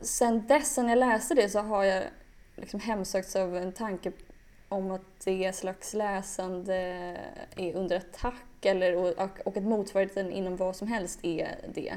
sen 0.00 0.46
dess, 0.46 0.74
sen 0.74 0.88
jag 0.88 0.98
läste 0.98 1.34
det, 1.34 1.48
så 1.48 1.58
har 1.58 1.84
jag 1.84 2.04
liksom 2.56 2.80
hemsökts 2.80 3.36
av 3.36 3.56
en 3.56 3.72
tanke 3.72 4.12
om 4.68 4.90
att 4.90 5.24
det 5.24 5.56
slags 5.56 5.94
läsande 5.94 6.74
är 7.56 7.74
under 7.74 7.96
attack 7.96 8.64
eller, 8.64 8.96
och, 8.96 9.46
och 9.46 9.56
att 9.56 9.62
motsvarigheten 9.62 10.32
inom 10.32 10.56
vad 10.56 10.76
som 10.76 10.88
helst 10.88 11.18
är 11.22 11.48
det. 11.74 11.94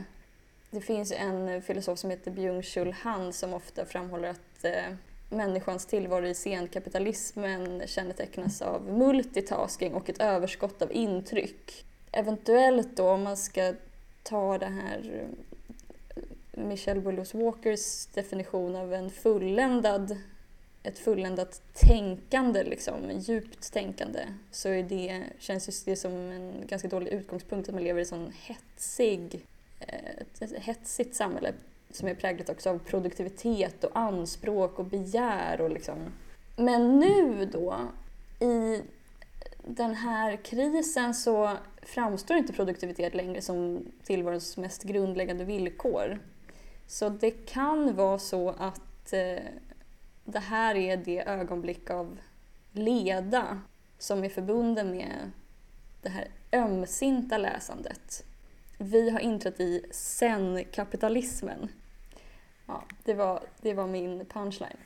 Det 0.71 0.81
finns 0.81 1.11
en 1.11 1.61
filosof 1.61 1.99
som 1.99 2.09
heter 2.09 2.31
Byung-Chul 2.31 2.91
Han 2.91 3.33
som 3.33 3.53
ofta 3.53 3.85
framhåller 3.85 4.29
att 4.29 4.63
eh, 4.63 4.95
människans 5.29 5.85
tillvaro 5.85 6.25
i 6.25 6.33
senkapitalismen 6.33 7.83
kännetecknas 7.85 8.61
av 8.61 8.83
multitasking 8.83 9.93
och 9.93 10.09
ett 10.09 10.21
överskott 10.21 10.81
av 10.81 10.91
intryck. 10.91 11.85
Eventuellt 12.11 12.97
då, 12.97 13.09
om 13.09 13.23
man 13.23 13.37
ska 13.37 13.73
ta 14.23 14.57
det 14.57 14.65
här 14.65 15.29
eh, 16.15 16.21
Michelle 16.63 17.01
Willows 17.01 17.33
Walkers 17.33 18.05
definition 18.05 18.75
av 18.75 18.93
en 18.93 19.09
fulländad, 19.09 20.17
ett 20.83 20.99
fulländat 20.99 21.61
tänkande, 21.73 22.63
liksom, 22.63 22.95
djupt 23.19 23.73
tänkande, 23.73 24.19
så 24.51 24.69
är 24.69 24.83
det, 24.83 25.23
känns 25.39 25.83
det 25.83 25.95
som 25.95 26.11
en 26.11 26.67
ganska 26.67 26.87
dålig 26.87 27.11
utgångspunkt 27.11 27.69
att 27.69 27.75
man 27.75 27.83
lever 27.83 28.01
i 28.01 28.05
sån 28.05 28.33
hetsig, 28.41 29.45
eh, 29.79 30.21
ett 30.39 30.53
hetsigt 30.57 31.15
samhälle 31.15 31.53
som 31.93 32.07
är 32.07 32.15
präglat 32.15 32.49
också 32.49 32.69
av 32.69 32.79
produktivitet 32.79 33.83
och 33.83 33.97
anspråk 33.97 34.79
och 34.79 34.85
begär. 34.85 35.61
Och 35.61 35.69
liksom. 35.69 35.97
Men 36.55 36.99
nu 36.99 37.45
då, 37.45 37.75
i 38.39 38.81
den 39.63 39.95
här 39.95 40.35
krisen 40.35 41.13
så 41.13 41.57
framstår 41.81 42.37
inte 42.37 42.53
produktivitet 42.53 43.15
längre 43.15 43.41
som 43.41 43.85
tillvarons 44.03 44.57
mest 44.57 44.83
grundläggande 44.83 45.45
villkor. 45.45 46.19
Så 46.87 47.09
det 47.09 47.31
kan 47.31 47.95
vara 47.95 48.19
så 48.19 48.49
att 48.49 49.13
eh, 49.13 49.43
det 50.25 50.39
här 50.39 50.75
är 50.75 50.97
det 50.97 51.27
ögonblick 51.27 51.89
av 51.89 52.17
leda 52.71 53.61
som 53.97 54.23
är 54.23 54.29
förbunden 54.29 54.91
med 54.91 55.31
det 56.01 56.09
här 56.09 56.27
ömsinta 56.51 57.37
läsandet. 57.37 58.23
Vi 58.77 59.09
har 59.09 59.19
inträtt 59.19 59.59
i 59.59 59.85
sen-kapitalismen. 59.91 61.67
Ja, 62.65 62.83
det 63.03 63.13
var, 63.13 63.43
det 63.61 63.73
var 63.73 63.87
min 63.87 64.25
punchline. 64.25 64.77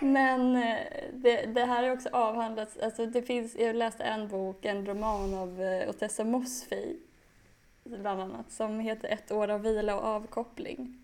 Men 0.00 0.56
eh, 0.56 0.78
det, 1.12 1.46
det 1.46 1.64
här 1.64 1.82
har 1.82 1.90
också 1.90 2.08
avhandlats, 2.12 2.78
alltså 2.78 3.06
det 3.06 3.22
finns, 3.22 3.56
jag 3.56 3.76
läste 3.76 4.04
en 4.04 4.28
bok, 4.28 4.64
en 4.64 4.86
roman 4.86 5.34
av 5.34 5.62
eh, 5.62 5.88
Otessa 5.88 6.24
Mosfi 6.24 6.96
bland 7.84 8.20
annat, 8.20 8.52
som 8.52 8.80
heter 8.80 9.08
Ett 9.08 9.32
år 9.32 9.48
av 9.48 9.62
vila 9.62 9.96
och 9.96 10.04
avkoppling. 10.04 10.98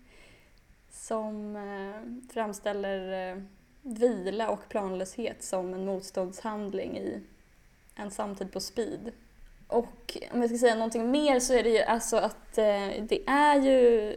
Som 0.89 1.55
eh, 1.55 2.31
framställer 2.33 3.31
eh, 3.31 3.43
vila 3.81 4.49
och 4.49 4.69
planlöshet 4.69 5.43
som 5.43 5.73
en 5.73 5.85
motståndshandling 5.85 6.97
i 6.97 7.21
en 7.95 8.11
samtid 8.11 8.51
på 8.51 8.59
speed. 8.59 9.11
Och 9.67 10.17
om 10.31 10.41
jag 10.41 10.49
ska 10.49 10.57
säga 10.57 10.75
någonting 10.75 11.11
mer 11.11 11.39
så 11.39 11.53
är 11.53 11.63
det 11.63 11.69
ju 11.69 11.81
alltså 11.81 12.17
att 12.17 12.57
eh, 12.57 12.89
det 13.01 13.23
är 13.27 13.55
ju 13.55 14.15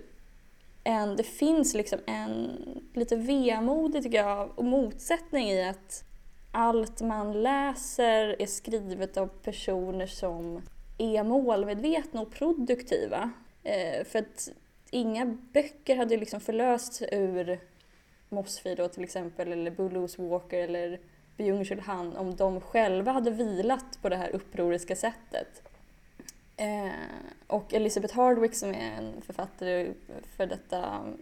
en, 0.85 1.16
det 1.16 1.23
finns 1.23 1.75
liksom 1.75 1.99
en 2.07 2.51
lite 2.94 3.16
vemodig 3.16 4.03
tycker 4.03 4.18
jag 4.18 4.59
och 4.59 4.64
motsättning 4.64 5.49
i 5.49 5.68
att 5.68 6.05
allt 6.53 7.01
man 7.01 7.42
läser 7.42 8.42
är 8.42 8.47
skrivet 8.47 9.16
av 9.16 9.27
personer 9.27 10.07
som 10.07 10.62
är 10.99 11.25
målmedvetna 11.25 12.20
och 12.20 12.33
produktiva. 12.33 13.31
Eh, 13.62 14.05
för 14.05 14.18
att 14.18 14.49
inga 14.90 15.27
böcker 15.53 15.97
hade 15.97 16.16
liksom 16.16 16.40
förlösts 16.40 17.03
ur 17.12 17.61
Mossfi 18.29 18.75
då 18.75 18.88
till 18.88 19.05
exempel 19.05 19.53
eller 19.53 19.70
Bulloos 19.70 20.18
Walker 20.18 20.59
eller 20.59 21.01
Byung-Chul 21.37 21.81
Han 21.81 22.16
om 22.16 22.37
de 22.37 22.61
själva 22.61 23.12
hade 23.12 23.31
vilat 23.31 23.99
på 24.03 24.09
det 24.09 24.16
här 24.16 24.31
upproriska 24.31 24.97
sättet. 24.97 25.62
Eh, 26.57 26.93
och 27.47 27.75
Elizabeth 27.75 28.17
Hardwick 28.17 28.55
som 28.55 28.71
är 28.71 28.93
en 28.99 29.23
författare 29.23 29.93
för 30.37 30.47
detta, 30.47 31.12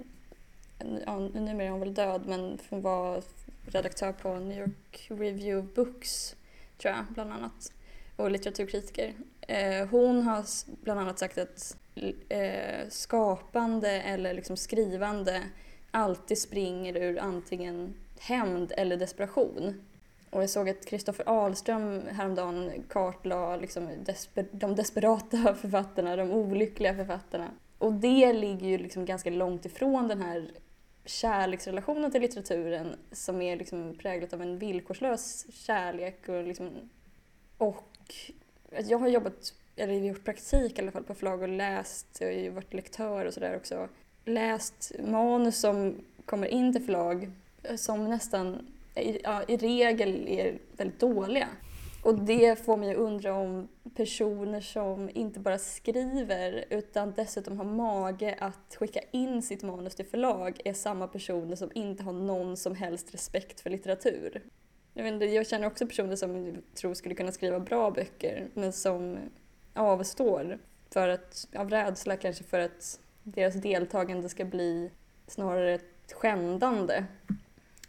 ja, 1.06 1.18
numera 1.18 1.66
är 1.66 1.70
hon 1.70 1.80
väl 1.80 1.94
död 1.94 2.22
men 2.26 2.58
hon 2.70 2.82
var 2.82 3.22
redaktör 3.66 4.12
på 4.12 4.34
New 4.34 4.58
York 4.58 5.06
Review 5.08 5.56
of 5.56 5.74
Books 5.74 6.36
tror 6.78 6.94
jag 6.94 7.04
bland 7.08 7.32
annat 7.32 7.72
och 8.16 8.30
litteraturkritiker. 8.30 9.14
Eh, 9.40 9.88
hon 9.88 10.22
har 10.22 10.44
bland 10.84 11.00
annat 11.00 11.18
sagt 11.18 11.38
att 11.38 11.76
eh, 12.28 12.88
skapande 12.88 13.90
eller 13.90 14.34
liksom 14.34 14.56
skrivande 14.56 15.42
alltid 15.90 16.38
springer 16.38 16.96
ur 16.96 17.18
antingen 17.18 17.94
hämnd 18.18 18.72
eller 18.76 18.96
desperation. 18.96 19.80
Och 20.32 20.42
jag 20.42 20.50
såg 20.50 20.68
att 20.68 20.86
Kristoffer 20.86 21.28
Ahlström 21.28 22.02
häromdagen 22.06 22.72
kartlade 22.88 23.60
liksom 23.60 23.88
desper 24.04 24.46
de 24.52 24.76
desperata 24.76 25.54
författarna, 25.60 26.16
de 26.16 26.30
olyckliga 26.30 26.96
författarna. 26.96 27.50
Och 27.78 27.92
det 27.92 28.32
ligger 28.32 28.68
ju 28.68 28.78
liksom 28.78 29.04
ganska 29.04 29.30
långt 29.30 29.64
ifrån 29.64 30.08
den 30.08 30.22
här 30.22 30.50
kärleksrelationen 31.04 32.10
till 32.10 32.20
litteraturen 32.20 32.96
som 33.12 33.42
är 33.42 33.56
liksom 33.56 33.94
präglat 33.98 34.32
av 34.32 34.42
en 34.42 34.58
villkorslös 34.58 35.46
kärlek. 35.52 36.28
Och, 36.28 36.42
liksom, 36.42 36.70
och 37.58 38.14
jag 38.84 38.98
har 38.98 39.08
jobbat, 39.08 39.54
eller 39.76 39.94
gjort 39.94 40.24
praktik 40.24 40.78
i 40.78 40.82
alla 40.82 40.92
fall 40.92 41.04
på 41.04 41.14
förlag 41.14 41.42
och 41.42 41.48
läst, 41.48 42.06
jag 42.20 42.28
har 42.28 42.34
ju 42.34 42.50
varit 42.50 42.74
lektör 42.74 43.26
och 43.26 43.34
sådär 43.34 43.56
också, 43.56 43.88
läst 44.24 44.92
manus 45.04 45.60
som 45.60 46.04
kommer 46.24 46.46
in 46.46 46.72
till 46.72 46.84
förlag 46.84 47.30
eh, 47.62 47.76
som 47.76 48.08
nästan 48.08 48.71
i, 48.94 49.20
ja, 49.24 49.42
i 49.48 49.56
regel 49.56 50.28
är 50.28 50.58
väldigt 50.76 51.00
dåliga. 51.00 51.48
Och 52.02 52.18
det 52.18 52.64
får 52.64 52.76
mig 52.76 52.90
att 52.90 52.96
undra 52.96 53.34
om 53.34 53.68
personer 53.94 54.60
som 54.60 55.10
inte 55.14 55.40
bara 55.40 55.58
skriver 55.58 56.64
utan 56.70 57.12
dessutom 57.16 57.58
har 57.58 57.64
mage 57.64 58.36
att 58.38 58.76
skicka 58.78 59.00
in 59.10 59.42
sitt 59.42 59.62
manus 59.62 59.94
till 59.94 60.06
förlag 60.06 60.60
är 60.64 60.72
samma 60.72 61.08
personer 61.08 61.56
som 61.56 61.70
inte 61.74 62.02
har 62.02 62.12
någon 62.12 62.56
som 62.56 62.74
helst 62.74 63.14
respekt 63.14 63.60
för 63.60 63.70
litteratur. 63.70 64.42
Jag, 64.94 65.08
inte, 65.08 65.24
jag 65.24 65.46
känner 65.46 65.66
också 65.66 65.86
personer 65.86 66.16
som 66.16 66.46
jag 66.46 66.56
tror 66.74 66.94
skulle 66.94 67.14
kunna 67.14 67.32
skriva 67.32 67.60
bra 67.60 67.90
böcker 67.90 68.48
men 68.54 68.72
som 68.72 69.18
avstår 69.74 70.58
för 70.90 71.08
att, 71.08 71.48
av 71.56 71.70
rädsla 71.70 72.16
kanske 72.16 72.44
för 72.44 72.60
att 72.60 73.00
deras 73.22 73.54
deltagande 73.54 74.28
ska 74.28 74.44
bli 74.44 74.90
snarare 75.26 75.74
ett 75.74 76.12
skändande 76.12 77.04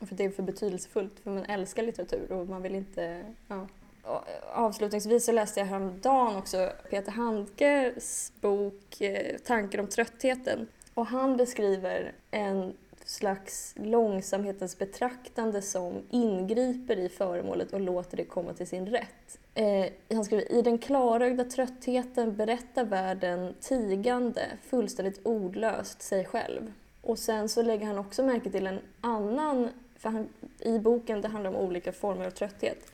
för 0.07 0.15
det 0.15 0.23
är 0.23 0.29
för 0.29 0.43
betydelsefullt, 0.43 1.19
för 1.23 1.31
man 1.31 1.45
älskar 1.45 1.83
litteratur 1.83 2.31
och 2.31 2.47
man 2.47 2.61
vill 2.61 2.75
inte... 2.75 3.33
Ja. 3.47 3.67
Eh, 4.05 4.59
avslutningsvis 4.59 5.25
så 5.25 5.31
läste 5.31 5.59
jag 5.59 5.67
häromdagen 5.67 6.35
också 6.35 6.71
Peter 6.89 7.11
Handkes 7.11 8.31
bok 8.41 9.01
eh, 9.01 9.37
Tankar 9.37 9.79
om 9.79 9.87
tröttheten. 9.87 10.67
Och 10.93 11.05
han 11.05 11.37
beskriver 11.37 12.11
en 12.31 12.73
slags 13.05 13.75
långsamhetens 13.77 14.77
betraktande 14.77 15.61
som 15.61 15.93
ingriper 16.09 16.97
i 16.97 17.09
föremålet 17.09 17.73
och 17.73 17.81
låter 17.81 18.17
det 18.17 18.25
komma 18.25 18.53
till 18.53 18.67
sin 18.67 18.87
rätt. 18.87 19.39
Eh, 19.55 19.85
han 20.15 20.25
skriver 20.25 20.51
i 20.51 20.61
den 20.61 20.77
klarögda 20.77 21.43
tröttheten 21.43 22.35
berättar 22.35 22.83
världen 22.83 23.53
tigande, 23.59 24.41
fullständigt 24.61 25.25
ordlöst 25.25 26.01
sig 26.01 26.25
själv. 26.25 26.73
Och 27.01 27.19
sen 27.19 27.49
så 27.49 27.61
lägger 27.61 27.85
han 27.85 27.97
också 27.97 28.23
märke 28.23 28.49
till 28.49 28.67
en 28.67 28.79
annan 29.01 29.69
för 30.03 30.09
han, 30.09 30.29
I 30.59 30.79
boken 30.79 31.21
det 31.21 31.27
handlar 31.27 31.51
om 31.51 31.55
olika 31.55 31.91
former 31.91 32.25
av 32.25 32.31
trötthet. 32.31 32.91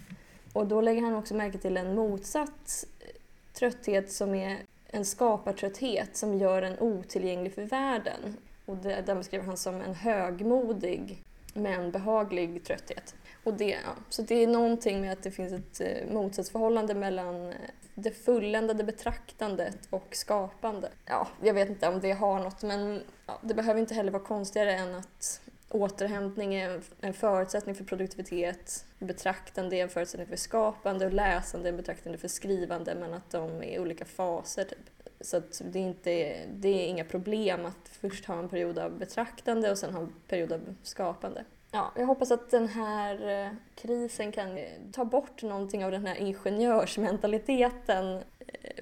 Och 0.54 0.68
då 0.68 0.82
lägger 0.82 1.02
han 1.02 1.16
också 1.16 1.36
märke 1.36 1.58
till 1.58 1.78
en 1.78 1.96
motsatt 1.96 2.86
eh, 3.00 3.06
trötthet 3.54 4.12
som 4.12 4.36
är 4.36 4.58
en 4.88 5.06
skapartrötthet 5.06 6.18
som 6.18 6.38
gör 6.38 6.62
en 6.62 6.80
otillgänglig 6.80 7.54
för 7.54 7.64
världen. 7.64 8.38
Och 8.66 8.78
det, 8.78 9.04
den 9.06 9.18
beskriver 9.18 9.46
han 9.46 9.58
som 9.58 9.82
en 9.82 9.94
högmodig 9.94 11.24
men 11.54 11.92
behaglig 11.92 12.64
trötthet. 12.64 13.16
Och 13.44 13.54
det, 13.54 13.70
ja, 13.70 13.96
så 14.10 14.22
det 14.22 14.36
är 14.36 14.48
någonting 14.48 15.02
med 15.02 15.12
att 15.12 15.24
det 15.24 15.32
finns 15.32 15.54
ett 15.54 15.82
eh, 15.82 16.14
motsatsförhållande 16.14 16.94
mellan 16.94 17.48
eh, 17.48 17.56
det 17.96 18.12
fulländade 18.12 18.84
betraktandet 18.84 19.78
och 19.90 20.08
skapande. 20.12 20.90
Ja, 21.06 21.28
jag 21.44 21.54
vet 21.54 21.70
inte 21.70 21.88
om 21.88 22.00
det 22.00 22.12
har 22.12 22.40
något 22.40 22.64
men 22.64 23.02
ja, 23.26 23.40
det 23.42 23.54
behöver 23.54 23.80
inte 23.80 23.94
heller 23.94 24.12
vara 24.12 24.24
konstigare 24.24 24.74
än 24.74 24.96
att 24.96 25.42
återhämtning 25.70 26.56
är 26.56 26.82
en 27.02 27.14
förutsättning 27.14 27.76
för 27.76 27.84
produktivitet, 27.84 28.86
betraktande 29.00 29.76
är 29.76 29.84
en 29.84 29.90
förutsättning 29.90 30.28
för 30.28 30.36
skapande 30.36 31.06
och 31.06 31.14
läsande 31.14 31.70
är 31.70 31.72
en 31.72 31.78
betraktande 31.78 32.18
för 32.18 32.28
skrivande 32.28 32.96
men 32.96 33.14
att 33.14 33.30
de 33.30 33.64
är 33.64 33.80
olika 33.80 34.06
faser. 34.06 34.64
Typ. 34.64 34.80
Så 35.22 35.38
att 35.38 35.62
det, 35.66 35.80
är 35.80 35.84
inte, 35.84 36.36
det 36.54 36.70
är 36.70 36.88
inga 36.88 37.04
problem 37.04 37.66
att 37.66 37.90
först 38.02 38.26
ha 38.26 38.40
en 38.40 38.50
period 38.50 38.80
av 38.80 39.00
betraktande 39.00 39.72
och 39.72 39.78
sen 39.78 39.94
ha 39.94 40.02
en 40.02 40.14
period 40.28 40.52
av 40.52 40.76
skapande. 40.84 41.44
Ja, 41.72 41.92
jag 41.96 42.06
hoppas 42.06 42.32
att 42.32 42.52
den 42.52 42.68
här 42.68 43.46
eh, 43.46 43.52
krisen 43.76 44.32
kan 44.32 44.60
ta 44.92 45.06
bort 45.06 45.44
någonting 45.44 45.86
av 45.86 45.92
den 45.92 46.06
här 46.06 46.16
ingenjörsmentaliteten, 46.16 48.24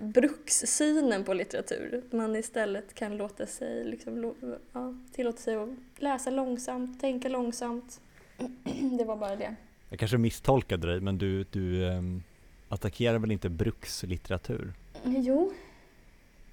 brukssynen 0.01 1.23
på 1.23 1.33
litteratur. 1.33 2.03
Man 2.11 2.35
istället 2.35 2.93
kan 2.93 3.17
låta 3.17 3.45
sig, 3.45 3.83
liksom, 3.83 4.33
ja, 4.73 4.95
tillåta 5.11 5.37
sig 5.37 5.55
att 5.55 5.69
läsa 5.97 6.29
långsamt, 6.29 7.01
tänka 7.01 7.29
långsamt. 7.29 8.01
Det 8.97 9.05
var 9.05 9.17
bara 9.17 9.35
det. 9.35 9.55
Jag 9.89 9.99
kanske 9.99 10.17
misstolkade 10.17 10.87
dig, 10.87 10.99
men 11.01 11.17
du, 11.17 11.43
du 11.43 11.83
um, 11.83 12.23
attackerar 12.69 13.19
väl 13.19 13.31
inte 13.31 13.49
brukslitteratur? 13.49 14.73
Jo. 15.03 15.53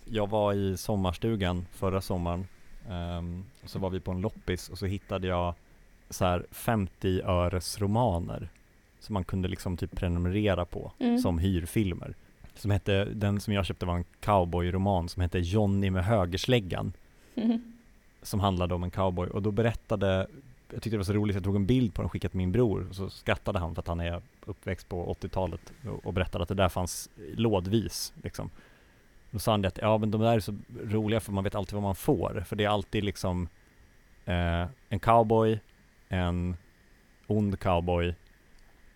Jag 0.05 0.31
var 0.31 0.53
i 0.53 0.77
sommarstugan 0.77 1.67
förra 1.73 2.01
sommaren, 2.01 2.47
och 3.63 3.71
så 3.71 3.79
var 3.79 3.91
vi 3.91 4.01
på 4.01 4.11
en 4.11 4.21
loppis 4.21 4.69
och 4.69 4.79
så 4.79 4.87
hittade 4.87 5.27
jag 5.27 5.55
så 6.11 6.25
här 6.25 6.47
50 6.51 7.21
öres 7.25 7.81
romaner 7.81 8.49
som 9.01 9.13
man 9.13 9.25
kunde 9.25 9.49
liksom 9.49 9.77
typ 9.77 9.97
prenumerera 9.97 10.65
på 10.65 10.93
mm. 10.99 11.19
som 11.19 11.39
hyrfilmer. 11.39 12.15
Som 12.55 12.71
hette, 12.71 13.05
den 13.05 13.41
som 13.41 13.55
jag 13.55 13.67
köpte 13.67 13.87
var 13.87 13.97
en 13.97 14.05
cowboyroman 14.21 15.09
som 15.09 15.23
hette 15.23 15.39
Johnny 15.39 15.91
med 15.91 16.05
högersläggan. 16.05 16.93
Mm. 17.35 17.63
Som 18.23 18.41
handlade 18.41 18.75
om 18.75 18.83
en 18.83 18.91
cowboy 18.91 19.29
och 19.29 19.43
då 19.43 19.51
berättade, 19.51 20.27
jag 20.73 20.83
tyckte 20.83 20.91
det 20.91 20.97
var 20.97 21.05
så 21.05 21.13
roligt, 21.13 21.35
jag 21.35 21.45
tog 21.45 21.57
en 21.57 21.67
bild 21.67 21.95
på 21.95 22.03
den 22.03 22.07
och 22.07 22.13
skickade 22.13 22.31
till 22.31 22.39
min 22.39 22.53
bror 22.53 22.87
och 22.89 22.95
så 22.95 23.11
skrattade 23.11 23.59
han 23.59 23.75
för 23.75 23.83
att 23.83 23.89
han 23.89 24.01
är 24.01 24.23
uppväxt 24.45 24.89
på 24.89 25.15
80-talet 25.21 25.73
och 26.03 26.13
berättade 26.13 26.43
att 26.43 26.49
det 26.49 26.55
där 26.55 26.69
fanns 26.69 27.11
lådvis 27.35 28.13
liksom. 28.23 28.51
Då 29.31 29.39
sa 29.39 29.51
han 29.51 29.63
det 29.63 29.69
att 29.69 29.79
ja 29.79 29.99
men 29.99 30.11
de 30.11 30.21
där 30.21 30.37
är 30.37 30.41
så 30.41 30.55
roliga 30.83 31.21
för 31.21 31.33
man 31.33 31.45
vet 31.45 31.55
alltid 31.55 31.75
vad 31.75 31.83
man 31.83 31.95
får, 31.95 32.45
för 32.47 32.57
det 32.57 32.65
är 32.65 32.69
alltid 32.69 33.05
liksom 33.05 33.49
eh, 34.25 34.67
en 34.89 35.01
cowboy 35.01 35.59
en 36.15 36.57
ond 37.27 37.61
cowboy, 37.61 38.15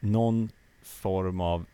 någon 0.00 0.50
form 0.82 1.40
av 1.40 1.66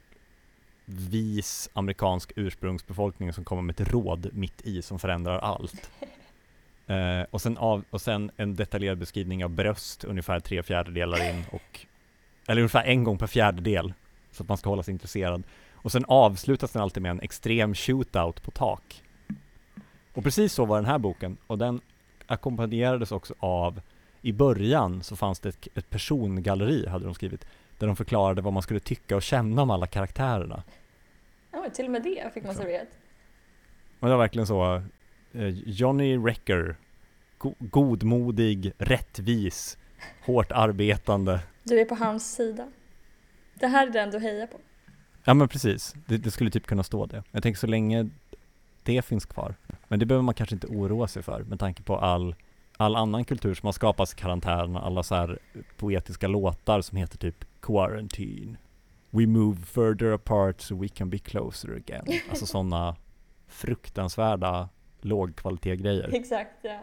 vis 0.85 1.70
amerikansk 1.72 2.32
ursprungsbefolkning 2.37 3.32
som 3.32 3.45
kommer 3.45 3.62
med 3.62 3.80
ett 3.80 3.93
råd 3.93 4.30
mitt 4.32 4.62
i 4.62 4.82
som 4.82 4.99
förändrar 4.99 5.39
allt. 5.39 5.91
Eh, 6.87 7.22
och, 7.30 7.41
sen 7.41 7.59
av, 7.59 7.85
och 7.91 8.01
sen 8.01 8.30
en 8.37 8.57
detaljerad 8.57 8.99
beskrivning 8.99 9.45
av 9.45 9.51
bröst 9.51 10.05
ungefär 10.05 10.41
tre 10.41 10.62
fjärdedelar 10.62 11.30
in 11.30 11.45
och 11.53 11.87
eller 12.47 12.61
ungefär 12.61 12.85
en 12.85 13.05
gång 13.05 13.18
per 13.18 13.26
fjärdedel 13.26 13.93
så 14.32 14.43
att 14.43 14.49
man 14.49 14.59
ska 14.59 14.70
hålla 14.70 14.82
sig 14.82 14.93
intresserad. 14.93 15.43
Och 15.72 15.93
sen 15.93 16.05
avslutas 16.05 16.72
den 16.72 16.82
alltid 16.82 17.03
med 17.03 17.11
en 17.11 17.20
extrem 17.20 17.74
shootout 17.74 18.43
på 18.43 18.51
tak. 18.51 19.03
Och 20.12 20.24
precis 20.24 20.53
så 20.53 20.64
var 20.64 20.76
den 20.76 20.87
här 20.87 20.99
boken 20.99 21.37
och 21.47 21.59
den 21.59 21.80
ackompanjerades 22.26 23.12
också 23.12 23.35
av 23.39 23.80
i 24.22 24.32
början 24.32 25.03
så 25.03 25.16
fanns 25.16 25.41
det 25.41 25.49
ett, 25.49 25.68
ett 25.74 25.91
persongalleri, 25.91 26.89
hade 26.89 27.05
de 27.05 27.14
skrivit, 27.14 27.47
där 27.85 27.89
de 27.89 27.97
förklarade 27.97 28.43
vad 28.43 28.53
man 28.53 28.62
skulle 28.62 28.80
tycka 28.80 29.16
och 29.16 29.22
känna 29.22 29.62
om 29.62 29.70
alla 29.70 29.87
karaktärerna. 29.87 30.62
Ja, 31.53 31.66
till 31.74 31.85
och 31.85 31.91
med 31.91 32.03
det 32.03 32.35
fick 32.35 32.45
man 32.45 32.55
serverat. 32.55 32.89
Men 34.01 34.11
det 34.11 34.16
var 34.16 34.22
verkligen 34.22 34.47
så, 34.47 34.82
eh, 35.32 35.49
Johnny 35.49 36.16
Wrecker, 36.16 36.76
go 37.39 37.55
godmodig, 37.59 38.72
rättvis, 38.78 39.78
hårt 40.24 40.53
arbetande. 40.53 41.41
Du 41.62 41.80
är 41.80 41.85
på 41.85 41.95
hans 41.95 42.35
sida. 42.35 42.68
Det 43.55 43.66
här 43.66 43.87
är 43.87 43.91
den 43.91 44.11
du 44.11 44.18
hejar 44.18 44.47
på. 44.47 44.59
Ja 45.24 45.35
men 45.35 45.49
precis, 45.49 45.95
det, 46.07 46.16
det 46.16 46.30
skulle 46.30 46.51
typ 46.51 46.66
kunna 46.66 46.82
stå 46.82 47.07
det. 47.07 47.22
Jag 47.30 47.43
tänker 47.43 47.59
så 47.59 47.66
länge 47.66 48.09
det 48.82 49.03
finns 49.03 49.26
kvar. 49.26 49.55
Men 49.89 49.99
det 49.99 50.07
behöver 50.07 50.22
man 50.22 50.35
kanske 50.35 50.55
inte 50.55 50.66
oroa 50.66 51.09
sig 51.09 51.22
för 51.22 51.43
med 51.43 51.61
tanke 51.61 51.82
på 51.82 51.99
all 51.99 52.35
all 52.76 52.97
annan 52.97 53.24
kultur 53.24 53.55
som 53.55 53.66
har 53.66 53.72
skapats 53.72 54.12
i 54.12 54.16
karantän, 54.16 54.76
alla 54.76 55.03
så 55.03 55.14
här 55.14 55.39
poetiska 55.76 56.28
låtar 56.28 56.80
som 56.80 56.99
heter 56.99 57.18
typ 57.18 57.45
Quarantine. 57.66 58.56
We 59.10 59.26
move 59.26 59.56
further 59.66 60.12
apart 60.12 60.60
so 60.60 60.74
we 60.74 60.88
can 60.88 61.10
be 61.10 61.18
closer 61.18 61.76
again. 61.76 62.04
Alltså 62.28 62.46
sådana 62.46 62.96
fruktansvärda 63.48 64.68
lågkvalitet-grejer. 65.00 66.10
Exakt, 66.14 66.56
ja. 66.62 66.78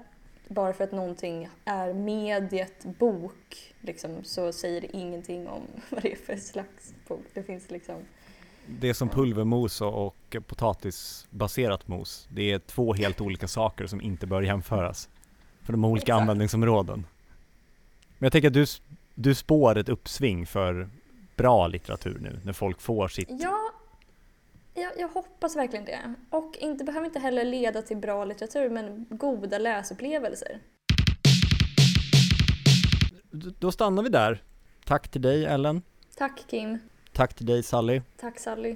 Bara 0.48 0.74
för 0.74 0.84
att 0.84 0.92
någonting 0.92 1.50
är 1.66 1.94
mediet 1.94 2.86
bok 3.00 3.74
liksom, 3.82 4.24
så 4.24 4.52
säger 4.52 4.82
det 4.82 4.98
ingenting 4.98 5.48
om 5.48 5.62
vad 5.90 6.04
det 6.04 6.12
är 6.12 6.16
för 6.16 6.36
slags 6.36 6.94
bok. 7.08 7.26
Det 7.34 7.44
finns 7.44 7.72
liksom 7.72 7.96
det 8.66 8.90
är 8.90 8.94
som 8.94 9.10
pulvermos 9.10 9.82
och 9.82 10.36
potatisbaserat 10.48 11.88
mos. 11.88 12.28
Det 12.32 12.52
är 12.52 12.60
två 12.60 12.94
helt 12.94 13.22
olika 13.22 13.48
saker 13.48 13.88
som 13.88 14.02
inte 14.02 14.28
bör 14.28 14.42
jämföras 14.42 15.10
för 15.62 15.74
de 15.74 15.86
olika 15.86 16.04
Exakt. 16.04 16.22
användningsområden. 16.22 17.06
Men 18.18 18.26
jag 18.26 18.32
tänker 18.32 18.48
att 18.48 18.54
du, 18.54 18.66
du 19.16 19.36
spår 19.36 19.78
ett 19.78 19.90
uppsving 19.90 20.46
för 20.46 20.90
bra 21.36 21.68
litteratur 21.68 22.20
nu, 22.22 22.40
när 22.44 22.54
folk 22.54 22.82
får 22.82 23.08
sitt... 23.08 23.30
Ja, 23.30 23.72
jag, 24.74 24.92
jag 24.98 25.08
hoppas 25.08 25.56
verkligen 25.56 25.86
det. 25.86 26.14
Och 26.30 26.58
inte 26.60 26.84
behöver 26.84 27.06
inte 27.06 27.20
heller 27.20 27.46
leda 27.46 27.82
till 27.82 27.98
bra 27.98 28.26
litteratur, 28.26 28.70
men 28.70 29.06
goda 29.10 29.58
läsupplevelser. 29.58 30.60
Då 33.60 33.72
stannar 33.72 34.04
vi 34.04 34.10
där. 34.10 34.44
Tack 34.86 35.08
till 35.08 35.22
dig 35.22 35.46
Ellen. 35.46 35.82
Tack 36.16 36.44
Kim. 36.48 36.80
Tack 37.14 37.34
till 37.34 37.46
dig 37.46 37.64
Sally. 37.64 38.02
Tack 38.20 38.40
Sally. 38.40 38.76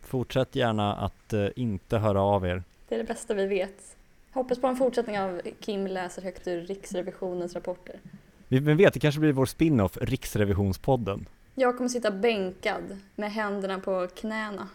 Fortsätt 0.00 0.56
gärna 0.56 0.96
att 0.96 1.32
uh, 1.32 1.48
inte 1.56 1.98
höra 1.98 2.22
av 2.22 2.46
er. 2.46 2.62
Det 2.88 2.94
är 2.94 2.98
det 2.98 3.04
bästa 3.04 3.34
vi 3.34 3.46
vet. 3.46 3.96
Hoppas 4.32 4.60
på 4.60 4.66
en 4.66 4.76
fortsättning 4.76 5.18
av 5.18 5.40
Kim 5.60 5.86
läser 5.86 6.22
högt 6.22 6.48
ur 6.48 6.60
Riksrevisionens 6.60 7.54
rapporter. 7.54 8.00
Vem 8.48 8.76
vet, 8.76 8.94
det 8.94 9.00
kanske 9.00 9.20
blir 9.20 9.32
vår 9.32 9.46
spin-off, 9.46 9.98
Riksrevisionspodden. 10.00 11.28
Jag 11.54 11.76
kommer 11.76 11.88
sitta 11.88 12.10
bänkad 12.10 12.98
med 13.14 13.32
händerna 13.32 13.78
på 13.78 14.08
knäna. 14.16 14.68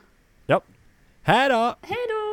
Ja. 0.45 0.61
Hej 1.21 1.49
då! 1.49 1.75
Hej 1.81 1.97
då! 2.09 2.30